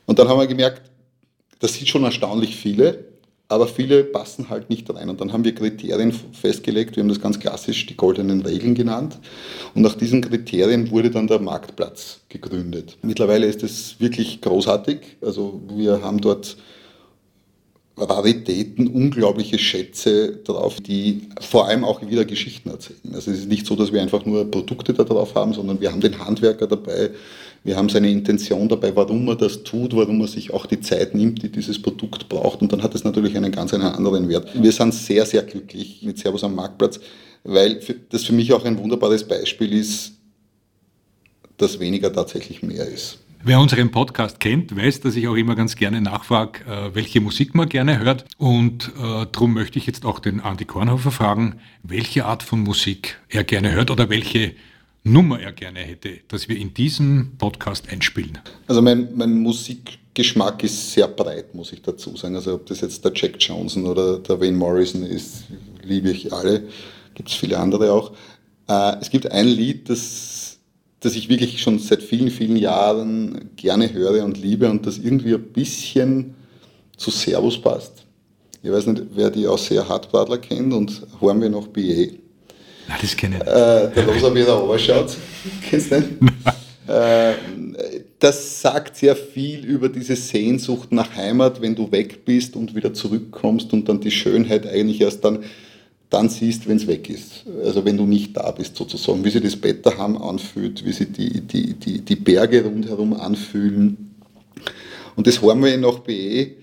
Und 0.06 0.20
dann 0.20 0.28
haben 0.28 0.38
wir 0.38 0.46
gemerkt, 0.46 0.82
das 1.58 1.74
sind 1.74 1.88
schon 1.88 2.04
erstaunlich 2.04 2.54
viele 2.54 3.11
aber 3.52 3.66
viele 3.68 4.02
passen 4.04 4.48
halt 4.48 4.70
nicht 4.70 4.92
rein. 4.92 5.08
Und 5.08 5.20
dann 5.20 5.32
haben 5.32 5.44
wir 5.44 5.54
Kriterien 5.54 6.12
festgelegt, 6.32 6.96
wir 6.96 7.02
haben 7.02 7.08
das 7.08 7.20
ganz 7.20 7.38
klassisch 7.38 7.86
die 7.86 7.96
goldenen 7.96 8.42
Regeln 8.42 8.74
genannt. 8.74 9.18
Und 9.74 9.82
nach 9.82 9.94
diesen 9.94 10.22
Kriterien 10.22 10.90
wurde 10.90 11.10
dann 11.10 11.26
der 11.26 11.38
Marktplatz 11.38 12.20
gegründet. 12.28 12.96
Mittlerweile 13.02 13.46
ist 13.46 13.62
es 13.62 14.00
wirklich 14.00 14.40
großartig. 14.40 14.98
Also 15.20 15.60
wir 15.68 16.02
haben 16.02 16.20
dort 16.20 16.56
Raritäten, 17.96 18.88
unglaubliche 18.88 19.58
Schätze 19.58 20.36
drauf, 20.38 20.80
die 20.80 21.28
vor 21.40 21.68
allem 21.68 21.84
auch 21.84 22.00
wieder 22.08 22.24
Geschichten 22.24 22.70
erzählen. 22.70 23.14
Also 23.14 23.30
es 23.30 23.40
ist 23.40 23.48
nicht 23.48 23.66
so, 23.66 23.76
dass 23.76 23.92
wir 23.92 24.00
einfach 24.00 24.24
nur 24.24 24.50
Produkte 24.50 24.94
da 24.94 25.04
drauf 25.04 25.34
haben, 25.34 25.52
sondern 25.52 25.80
wir 25.80 25.92
haben 25.92 26.00
den 26.00 26.18
Handwerker 26.18 26.66
dabei, 26.66 27.10
wir 27.64 27.76
haben 27.76 27.88
seine 27.88 28.10
Intention 28.10 28.68
dabei, 28.68 28.94
warum 28.96 29.28
er 29.28 29.36
das 29.36 29.62
tut, 29.62 29.94
warum 29.94 30.20
er 30.20 30.26
sich 30.26 30.52
auch 30.52 30.66
die 30.66 30.80
Zeit 30.80 31.14
nimmt, 31.14 31.42
die 31.42 31.50
dieses 31.50 31.80
Produkt 31.80 32.28
braucht. 32.28 32.60
Und 32.60 32.72
dann 32.72 32.82
hat 32.82 32.94
es 32.94 33.04
natürlich 33.04 33.36
einen 33.36 33.52
ganz 33.52 33.72
einen 33.72 33.84
anderen 33.84 34.28
Wert. 34.28 34.48
Wir 34.54 34.72
sind 34.72 34.92
sehr, 34.92 35.24
sehr 35.26 35.42
glücklich 35.42 36.02
mit 36.02 36.18
Servus 36.18 36.42
am 36.42 36.56
Marktplatz, 36.56 36.98
weil 37.44 37.80
das 38.10 38.24
für 38.24 38.32
mich 38.32 38.52
auch 38.52 38.64
ein 38.64 38.78
wunderbares 38.78 39.26
Beispiel 39.26 39.72
ist, 39.74 40.14
dass 41.56 41.78
weniger 41.78 42.12
tatsächlich 42.12 42.62
mehr 42.62 42.86
ist. 42.86 43.18
Wer 43.44 43.58
unseren 43.58 43.90
Podcast 43.90 44.38
kennt, 44.38 44.76
weiß, 44.76 45.00
dass 45.00 45.16
ich 45.16 45.26
auch 45.26 45.34
immer 45.34 45.56
ganz 45.56 45.74
gerne 45.74 46.00
nachfrage, 46.00 46.60
äh, 46.64 46.94
welche 46.94 47.20
Musik 47.20 47.56
man 47.56 47.68
gerne 47.68 47.98
hört. 47.98 48.24
Und 48.38 48.92
äh, 48.96 49.26
darum 49.32 49.54
möchte 49.54 49.80
ich 49.80 49.86
jetzt 49.86 50.04
auch 50.04 50.20
den 50.20 50.40
Andi 50.40 50.64
Kornhofer 50.64 51.10
fragen, 51.10 51.56
welche 51.82 52.24
Art 52.24 52.44
von 52.44 52.60
Musik 52.60 53.20
er 53.28 53.42
gerne 53.42 53.72
hört 53.72 53.90
oder 53.90 54.08
welche 54.10 54.54
Nummer 55.04 55.40
er 55.40 55.52
gerne 55.52 55.80
hätte, 55.80 56.20
dass 56.28 56.48
wir 56.48 56.56
in 56.56 56.74
diesem 56.74 57.32
Podcast 57.36 57.90
einspielen? 57.90 58.38
Also 58.68 58.80
mein, 58.80 59.08
mein 59.16 59.36
Musikgeschmack 59.40 60.62
ist 60.62 60.92
sehr 60.92 61.08
breit, 61.08 61.54
muss 61.56 61.72
ich 61.72 61.82
dazu 61.82 62.16
sagen. 62.16 62.36
Also 62.36 62.54
ob 62.54 62.66
das 62.66 62.82
jetzt 62.82 63.04
der 63.04 63.12
Jack 63.12 63.34
Johnson 63.40 63.86
oder 63.86 64.18
der 64.20 64.40
Wayne 64.40 64.56
Morrison 64.56 65.02
ist, 65.02 65.44
liebe 65.82 66.10
ich 66.10 66.32
alle. 66.32 66.68
Gibt 67.14 67.30
es 67.30 67.34
viele 67.34 67.58
andere 67.58 67.92
auch. 67.92 68.12
Äh, 68.68 68.96
es 69.00 69.10
gibt 69.10 69.30
ein 69.32 69.48
Lied, 69.48 69.90
das, 69.90 70.58
das 71.00 71.16
ich 71.16 71.28
wirklich 71.28 71.60
schon 71.60 71.80
seit 71.80 72.00
vielen, 72.00 72.30
vielen 72.30 72.56
Jahren 72.56 73.50
gerne 73.56 73.92
höre 73.92 74.24
und 74.24 74.40
liebe 74.40 74.70
und 74.70 74.86
das 74.86 74.98
irgendwie 74.98 75.34
ein 75.34 75.52
bisschen 75.52 76.34
zu 76.96 77.10
Servus 77.10 77.60
passt. 77.60 78.06
Ich 78.62 78.70
weiß 78.70 78.86
nicht, 78.86 79.02
wer 79.14 79.30
die 79.30 79.48
aus 79.48 79.66
sehr 79.66 79.88
Hartbradler 79.88 80.38
kennt 80.38 80.72
und 80.72 81.02
hören 81.20 81.40
wir 81.40 81.50
noch 81.50 81.66
BA. 81.66 82.21
Nein, 82.88 82.98
das 83.00 83.16
kenne 83.16 83.36
ich 83.36 83.44
nicht. 83.44 83.52
Äh, 83.52 83.90
der 83.94 84.06
Loser, 84.06 84.36
er 84.36 84.52
runterschaut. 84.52 85.16
Kennst 85.70 85.92
du 85.92 86.00
den? 86.00 86.18
äh, 86.88 87.32
das 88.18 88.60
sagt 88.60 88.96
sehr 88.96 89.16
viel 89.16 89.64
über 89.64 89.88
diese 89.88 90.16
Sehnsucht 90.16 90.92
nach 90.92 91.14
Heimat, 91.16 91.60
wenn 91.60 91.74
du 91.74 91.90
weg 91.90 92.24
bist 92.24 92.54
und 92.56 92.74
wieder 92.74 92.94
zurückkommst 92.94 93.72
und 93.72 93.88
dann 93.88 94.00
die 94.00 94.10
Schönheit 94.10 94.66
eigentlich 94.66 95.00
erst 95.00 95.24
dann, 95.24 95.40
dann 96.10 96.28
siehst, 96.28 96.68
wenn 96.68 96.76
es 96.76 96.86
weg 96.86 97.08
ist. 97.10 97.44
Also 97.64 97.84
wenn 97.84 97.96
du 97.96 98.04
nicht 98.04 98.36
da 98.36 98.50
bist 98.50 98.76
sozusagen. 98.76 99.24
Wie 99.24 99.30
sich 99.30 99.42
das 99.42 99.56
Betterham 99.56 100.16
anfühlt, 100.16 100.84
wie 100.84 100.92
sich 100.92 101.10
die, 101.12 101.40
die, 101.40 101.74
die, 101.74 102.00
die 102.00 102.16
Berge 102.16 102.64
rundherum 102.64 103.14
anfühlen. 103.14 104.14
Und 105.16 105.26
das 105.26 105.42
haben 105.42 105.64
wir 105.64 105.76
nach 105.76 105.98
BE 106.00 106.61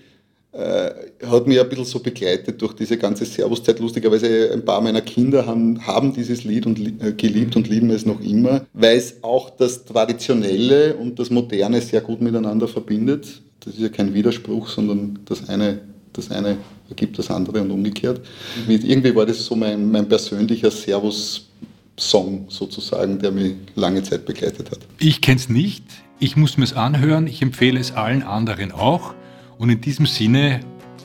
äh, 0.52 0.90
hat 1.26 1.46
mich 1.46 1.60
ein 1.60 1.68
bisschen 1.68 1.84
so 1.84 2.00
begleitet 2.00 2.60
durch 2.60 2.72
diese 2.72 2.96
ganze 2.98 3.24
Servuszeit. 3.24 3.78
Lustigerweise 3.78 4.50
ein 4.52 4.64
paar 4.64 4.80
meiner 4.80 5.00
Kinder 5.00 5.46
haben, 5.46 5.86
haben 5.86 6.12
dieses 6.12 6.42
Lied 6.42 6.66
und, 6.66 6.78
äh, 6.78 7.12
geliebt 7.12 7.54
und 7.54 7.68
lieben 7.68 7.90
es 7.90 8.04
noch 8.04 8.20
immer, 8.20 8.66
weil 8.72 8.96
es 8.96 9.22
auch 9.22 9.50
das 9.50 9.84
Traditionelle 9.84 10.96
und 10.96 11.18
das 11.20 11.30
Moderne 11.30 11.80
sehr 11.80 12.00
gut 12.00 12.20
miteinander 12.20 12.66
verbindet. 12.66 13.42
Das 13.60 13.74
ist 13.74 13.80
ja 13.80 13.88
kein 13.90 14.12
Widerspruch, 14.12 14.68
sondern 14.68 15.20
das 15.24 15.48
eine, 15.48 15.82
das 16.12 16.30
eine 16.32 16.56
ergibt 16.88 17.18
das 17.18 17.30
andere 17.30 17.60
und 17.60 17.70
umgekehrt. 17.70 18.20
Mit, 18.66 18.82
irgendwie 18.82 19.14
war 19.14 19.26
das 19.26 19.44
so 19.44 19.54
mein, 19.54 19.88
mein 19.88 20.08
persönlicher 20.08 20.72
Servus-Song 20.72 22.46
sozusagen, 22.48 23.20
der 23.20 23.30
mich 23.30 23.52
lange 23.76 24.02
Zeit 24.02 24.26
begleitet 24.26 24.72
hat. 24.72 24.80
Ich 24.98 25.20
kenne 25.20 25.38
es 25.38 25.48
nicht, 25.48 25.84
ich 26.18 26.36
muss 26.36 26.56
mir 26.56 26.64
es 26.64 26.72
anhören, 26.72 27.28
ich 27.28 27.40
empfehle 27.40 27.78
es 27.78 27.92
allen 27.92 28.24
anderen 28.24 28.72
auch. 28.72 29.14
Und 29.60 29.68
in 29.68 29.82
diesem 29.82 30.06
Sinne 30.06 30.60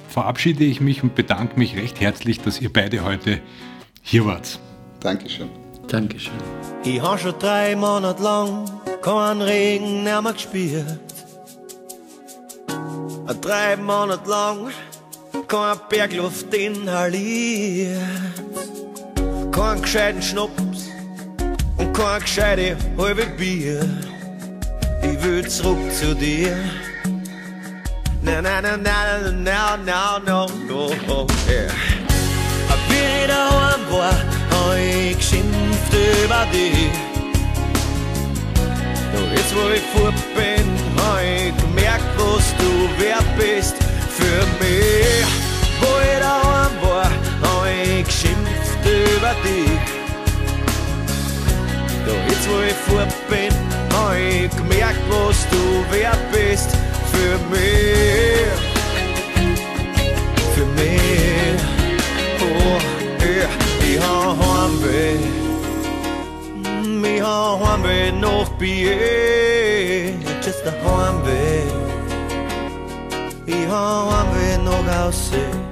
verabschiede 0.08 0.64
ich 0.64 0.80
mich 0.80 1.04
und 1.04 1.14
bedanke 1.14 1.60
mich 1.60 1.76
recht 1.76 2.00
herzlich, 2.00 2.40
dass 2.40 2.62
ihr 2.62 2.72
beide 2.72 3.04
heute 3.04 3.42
hier 4.02 4.26
wart. 4.26 4.62
Dankeschön. 5.02 5.50
Dankeschön. 5.90 6.32
Ich 6.86 7.02
habe 7.02 7.20
schon 7.20 7.38
drei 7.38 7.76
Monate 7.76 8.24
lang 8.24 8.64
keinen 9.02 9.42
Regen 9.42 10.06
mehr 10.06 10.22
gespürt. 10.22 11.02
Drei 13.42 13.76
Monate 13.76 14.30
lang 14.30 14.72
keine 15.50 15.82
Bergluft 15.90 16.54
inhaliert. 16.54 18.00
Kein 19.52 19.82
gescheiten 19.82 20.22
Schnaps 20.22 20.90
und 21.78 21.94
kein 21.94 22.22
gescheite 22.22 22.78
halbe 22.98 23.26
Bier. 23.38 23.86
Ich 25.02 25.22
will 25.22 25.46
zurück 25.46 25.92
zu 25.92 26.16
dir. 26.16 26.56
Na, 28.26 28.42
na, 28.42 28.60
na, 28.60 28.76
na, 28.76 29.30
na, 29.30 29.76
na, 29.78 30.18
no, 30.18 30.48
no, 30.68 30.90
oh, 31.08 31.28
yeah. 31.48 31.72
Wie 32.90 33.22
ich 33.22 33.28
daheim 33.28 33.82
war, 33.92 34.18
hab 34.50 34.78
ich 34.80 35.16
geschimpft 35.18 35.94
über 35.94 36.44
dich. 36.52 36.90
Doch 39.14 39.30
jetzt, 39.32 39.56
wo 39.56 39.70
ich 39.70 39.86
fort 39.94 40.16
bin, 40.34 40.66
hab 40.98 41.22
ich 41.22 41.56
gemerkt, 41.62 42.10
was 42.18 42.46
du 42.58 42.70
wert 43.00 43.30
bist 43.38 43.76
für 44.18 44.42
mich. 44.60 45.28
Wo 45.80 45.92
ich 46.02 46.20
daheim 46.20 46.74
war, 46.82 47.12
hab 47.44 47.68
ich 47.68 48.06
geschimpft 48.06 48.82
über 48.84 49.36
dich. 49.46 49.80
Doch 52.08 52.24
jetzt, 52.28 52.50
wo 52.50 52.60
ich 52.70 52.80
fort 52.88 53.14
bin, 53.30 53.54
hab 53.94 54.16
ich 54.18 54.50
gemerkt, 54.50 55.02
was 55.12 55.48
du 55.52 55.96
wert 55.96 56.32
bist 56.32 56.85
für 57.16 57.38
mich, 57.52 58.52
für 60.54 60.66
mich. 60.78 61.62
Oh, 62.42 62.80
yeah. 63.24 63.50
Ich 63.88 64.00
hab 64.00 64.38
Heimweh, 64.44 65.18
mm, 66.64 67.06
ich 67.06 67.22
hab 67.22 67.66
Heimweh 67.66 68.12
nach 68.12 68.50
Bier, 68.58 70.10
Ich 70.20 70.46
just 70.46 70.66
a 70.68 70.72
Heimweh. 70.84 71.64
Ich 73.46 73.68
hab 73.68 74.12
Heimweh 74.12 74.58
nach 74.64 75.08
Aussehen. 75.08 75.66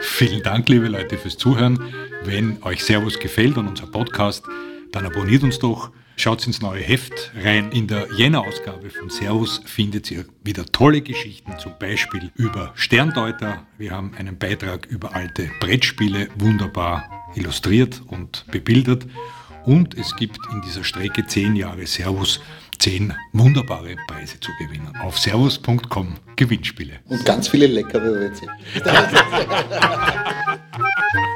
Vielen 0.00 0.42
Dank, 0.42 0.68
liebe 0.68 0.88
Leute, 0.88 1.16
fürs 1.16 1.38
Zuhören. 1.38 1.78
Wenn 2.24 2.62
euch 2.64 2.84
Servus 2.84 3.18
gefällt 3.18 3.56
und 3.56 3.68
unser 3.68 3.86
Podcast, 3.86 4.44
dann 4.92 5.06
abonniert 5.06 5.42
uns 5.42 5.58
doch 5.58 5.90
Schaut 6.20 6.46
ins 6.46 6.60
neue 6.60 6.82
Heft 6.82 7.32
rein. 7.42 7.72
In 7.72 7.86
der 7.86 8.06
Jänner-Ausgabe 8.14 8.90
von 8.90 9.08
Servus 9.08 9.62
findet 9.64 10.10
ihr 10.10 10.26
wieder 10.44 10.66
tolle 10.66 11.00
Geschichten, 11.00 11.58
zum 11.58 11.72
Beispiel 11.78 12.30
über 12.34 12.72
Sterndeuter. 12.74 13.66
Wir 13.78 13.92
haben 13.92 14.12
einen 14.18 14.36
Beitrag 14.36 14.84
über 14.84 15.16
alte 15.16 15.50
Brettspiele, 15.60 16.28
wunderbar 16.36 17.32
illustriert 17.34 18.02
und 18.06 18.44
bebildert. 18.50 19.06
Und 19.64 19.96
es 19.96 20.14
gibt 20.14 20.36
in 20.52 20.60
dieser 20.60 20.84
Strecke 20.84 21.26
10 21.26 21.56
Jahre 21.56 21.86
Servus 21.86 22.42
10 22.80 23.14
wunderbare 23.32 23.96
Preise 24.06 24.38
zu 24.40 24.50
gewinnen. 24.58 24.94
Auf 25.00 25.18
servus.com 25.18 26.18
Gewinnspiele. 26.36 27.00
Und 27.06 27.24
ganz 27.24 27.48
viele 27.48 27.66
leckere 27.66 28.20
Rezepte. 28.20 28.50